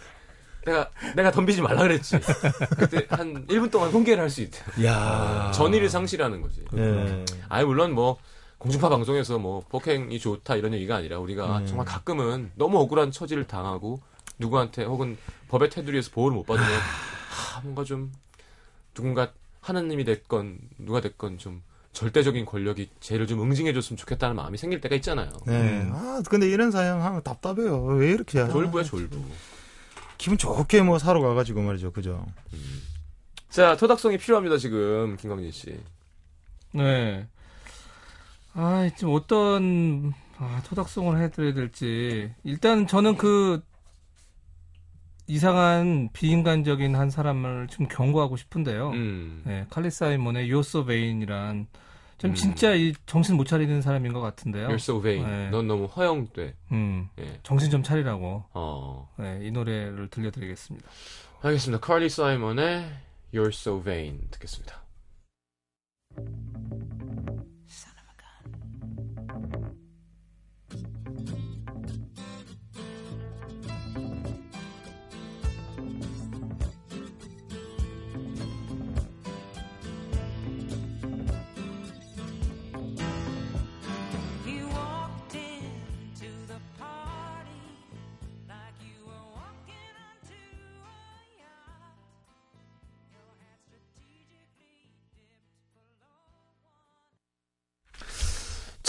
[0.65, 2.19] 내가 내가 덤비지 말라 그랬지.
[2.77, 4.59] 그때 한 1분 동안 훈계를 할 수 있대.
[4.85, 5.51] 야.
[5.53, 6.63] 전의를 상실하는 거지.
[6.75, 7.25] 예.
[7.49, 8.17] 아니 물론 뭐
[8.57, 11.65] 공중파 방송에서 뭐 폭행이 좋다 이런 얘기가 아니라 우리가 음.
[11.67, 14.01] 정말 가끔은 너무 억울한 처지를 당하고
[14.39, 15.17] 누구한테 혹은
[15.49, 18.11] 법의 테두리에서 보호를 못 받으면 하, 뭔가 좀
[18.93, 19.31] 누군가
[19.61, 21.61] 하나님이 됐건 누가 됐건 좀
[21.93, 25.29] 절대적인 권력이 쟤를 좀 응징해줬으면 좋겠다는 마음이 생길 때가 있잖아요.
[25.45, 25.87] 네.
[25.91, 27.83] 아, 근데 이런 사연 하면 답답해요.
[27.83, 28.39] 왜 이렇게.
[28.39, 29.21] 하- 졸부야 졸부.
[30.17, 31.91] 기분 좋게 뭐 사러 가가지고 말이죠.
[31.91, 32.25] 그죠?
[33.49, 35.77] 자 토닥성이 필요합니다 지금 김광진 씨.
[36.73, 37.27] 네.
[38.53, 42.31] 아, 지금 어떤 아, 토닥송을 해드려야 될지.
[42.43, 43.61] 일단 저는 그
[45.27, 48.89] 이상한 비인간적인 한 사람을 좀 경고하고 싶은데요.
[48.91, 49.43] 음.
[49.45, 51.67] 네, 칼리 사이먼의 You're So Vain이란
[52.21, 52.35] 좀 음.
[52.35, 54.67] 진짜 이 정신 못 차리는 사람인 것 같은데요.
[54.67, 55.25] You're so vain.
[55.25, 55.49] 네.
[55.49, 56.53] 넌 너무 허영돼.
[56.71, 57.39] 음, 예.
[57.41, 59.09] 정신 좀 차리라고 어.
[59.17, 60.87] 네, 이 노래를 들려드리겠습니다.
[61.41, 61.81] 알겠습니다.
[61.83, 62.85] 칼리 사이먼의
[63.33, 64.81] You're So Vain 듣겠습니다.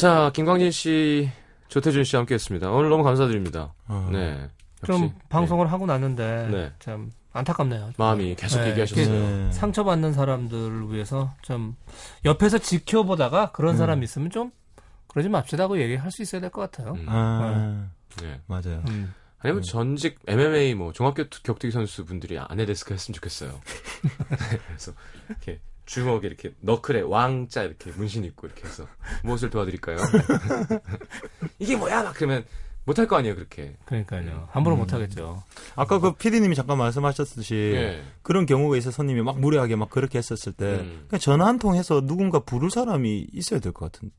[0.02, 1.30] 자, 김광진 씨,
[1.68, 2.68] 조태준 씨 함께 했습니다.
[2.72, 3.72] 오늘 너무 감사드립니다.
[3.86, 4.08] 어.
[4.10, 4.48] 네.
[4.84, 6.72] 좀 역시, 방송을 하고 났는데 네.
[6.80, 7.86] 참 안타깝네요.
[7.86, 7.92] 네.
[7.96, 9.06] 마음이 계속 네, 얘기하셨어요.
[9.46, 9.52] 네.
[9.52, 11.76] 상처받는 사람들을 위해서 좀
[12.24, 13.78] 옆에서 지켜보다가 그런 음.
[13.78, 14.50] 사람 있으면 좀
[15.06, 16.94] 그러지 맙시다 고 얘기할 수 있어야 될 것 같아요.
[16.94, 17.86] 음, 아,
[18.20, 18.40] 네.
[18.48, 18.82] 맞아요.
[18.88, 19.14] 음.
[19.38, 23.60] 아니면 전직 MMA 뭐 종합 격투기 선수 분들이 아내 데스크 했으면 좋겠어요.
[24.66, 24.92] 그래서
[25.28, 28.86] 이렇게 주먹에 이렇게 너클에 왕자 이렇게 문신 있고 이렇게 해서
[29.24, 29.96] 무엇을 도와드릴까요?
[31.58, 32.02] 이게 뭐야?
[32.02, 32.44] 막 그러면
[32.84, 33.76] 못할 거 아니에요, 그렇게.
[33.84, 34.48] 그러니까요.
[34.50, 35.42] 함부로 못 하겠죠.
[35.76, 38.02] 아까 그 PD님이 잠깐 말씀하셨듯이 예.
[38.22, 41.04] 그런 경우가 있어 손님이 막 무례하게 막 그렇게 했었을 때 음.
[41.08, 44.10] 그냥 전화 한 통 해서 누군가 부를 사람이 있어야 될 것 같은.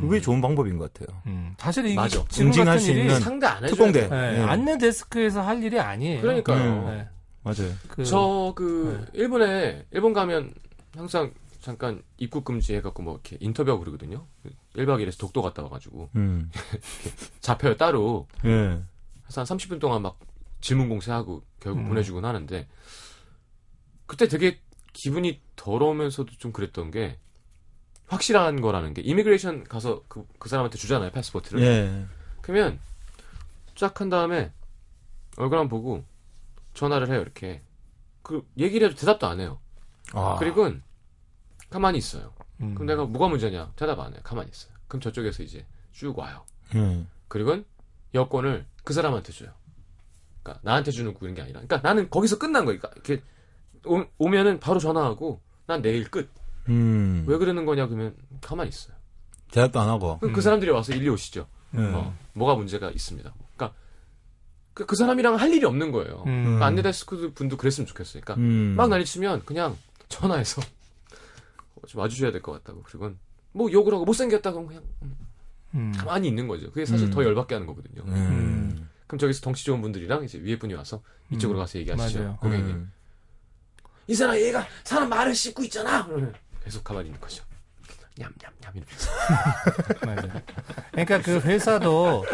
[0.00, 1.20] 그게 좋은 방법인 것 같아요.
[1.26, 1.54] 음.
[1.58, 2.24] 사실 이게 맞아.
[2.30, 4.08] 지금 같은 수 일이 있는 상대 안 특공대.
[4.08, 4.08] 돼.
[4.08, 4.42] 네, 예.
[4.42, 6.22] 안내 데스크에서 할 일이 아니에요.
[6.22, 6.88] 그러니까요.
[6.88, 7.08] 네.
[7.42, 7.72] 맞아요.
[7.88, 10.54] 그, 저그 일본에 일본 가면
[10.94, 14.26] 항상 잠깐 입국 금지 해갖고 뭐 이렇게 인터뷰하고 그러거든요.
[14.74, 16.50] 1박 2일에서 독도 갔다 와가지고 음.
[17.40, 18.50] 잡혀요 따로 예.
[18.50, 18.84] 한
[19.44, 20.18] 30분 동안 막
[20.60, 21.88] 질문 공세하고 결국 음.
[21.88, 22.68] 보내주곤 하는데
[24.06, 24.60] 그때 되게
[24.92, 27.18] 기분이 더러우면서도 좀 그랬던 게
[28.08, 32.06] 확실한 거라는 게 이미그레이션 가서 그, 그 사람한테 주잖아요 패스포트를 예.
[32.42, 32.78] 그러면
[33.74, 34.52] 쫙 한 다음에
[35.36, 36.04] 얼굴 한번 보고
[36.74, 37.62] 전화를 해요 이렇게
[38.22, 39.60] 그 얘기를 해도 대답도 안 해요
[40.12, 40.36] 아.
[40.38, 40.70] 그리고
[41.70, 42.74] 가만히 있어요 음.
[42.74, 46.44] 그럼 내가 뭐가 문제냐 대답 안 해요 가만히 있어요 그럼 저쪽에서 이제 쭉 와요
[46.74, 47.06] 예.
[47.28, 47.62] 그리고
[48.14, 49.50] 여권을 그 사람한테 줘요.
[50.42, 51.60] 그러니까 나한테 주는 그런 게 아니라.
[51.60, 53.22] 그러니까 나는 거기서 끝난 거니까 이렇게
[53.86, 56.28] 오, 오면은 바로 전화하고 난 내일 끝.
[56.68, 57.24] 음.
[57.26, 58.94] 왜 그러는 거냐 그러면 가만히 있어요.
[59.50, 60.18] 대답도 안 하고.
[60.18, 61.46] 그럼 그 사람들이 와서 일리 오시죠.
[61.76, 61.80] 예.
[61.80, 63.32] 어, 뭐가 문제가 있습니다.
[63.56, 63.76] 그러니까
[64.74, 66.24] 그, 그 사람이랑 할 일이 없는 거예요.
[66.26, 66.44] 음.
[66.44, 68.22] 그러니까 안내데스크 분도 그랬으면 좋겠어요.
[68.22, 68.74] 그러니까 음.
[68.76, 69.76] 막 난리치면 그냥
[70.12, 70.60] 전화해서
[71.88, 72.82] 좀 와주셔야 될 것 같다고.
[72.84, 73.12] 그리고
[73.52, 74.82] 뭐 욕을 하고 못생겼다고 그냥
[75.74, 75.92] 음.
[75.96, 76.68] 가만히 있는 거죠.
[76.70, 77.10] 그게 사실 음.
[77.10, 78.02] 더 열받게 하는 거거든요.
[78.06, 78.88] 음.
[79.06, 81.62] 그럼 저기서 덩치 좋은 분들이랑 이제 위에 분이 와서 이쪽으로 음.
[81.62, 82.18] 가서 얘기하시죠.
[82.20, 82.36] 맞아요.
[82.40, 82.66] 고객님.
[82.68, 82.92] 음.
[84.06, 86.08] 이 사람 얘가 사람 말을 씹고 있잖아.
[86.64, 87.42] 계속 가만히 있는 거죠.
[88.16, 89.10] 냠냠냠 이러면서.
[90.06, 90.42] 맞아요.
[90.90, 92.24] 그러니까 그 회사도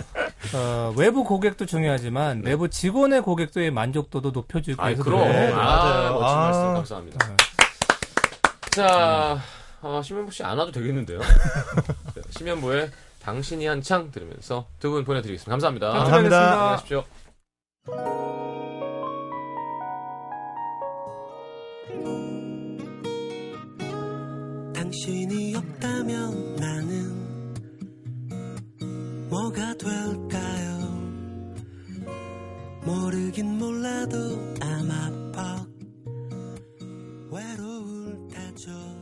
[0.54, 5.20] 어, 외부 고객도 중요하지만 내부 직원의 고객도의 만족도도 높여주기 아이 위해서 그럼.
[5.20, 5.54] 돼요.
[5.56, 6.12] 아, 맞아요.
[6.14, 6.40] 멋진 아.
[6.40, 7.26] 말씀 감사합니다.
[7.28, 7.36] 네.
[8.82, 9.40] 자,
[9.82, 11.18] 어, 심현보 씨 안 와도 되겠는데요.
[12.14, 15.50] 자, 심현보의 당신이 한창 들으면서 두 분 보내드리겠습니다.
[15.50, 15.90] 감사합니다.
[15.90, 16.52] 감사합니다.
[16.52, 17.04] 안녕히 가십시오.
[24.74, 27.54] 당신이 없다면 나는
[29.28, 30.78] 뭐가 될까요?
[32.84, 34.16] 모르긴 몰라도
[34.60, 35.68] 아마 퍽
[37.30, 37.87] 외로울
[38.58, 38.97] 테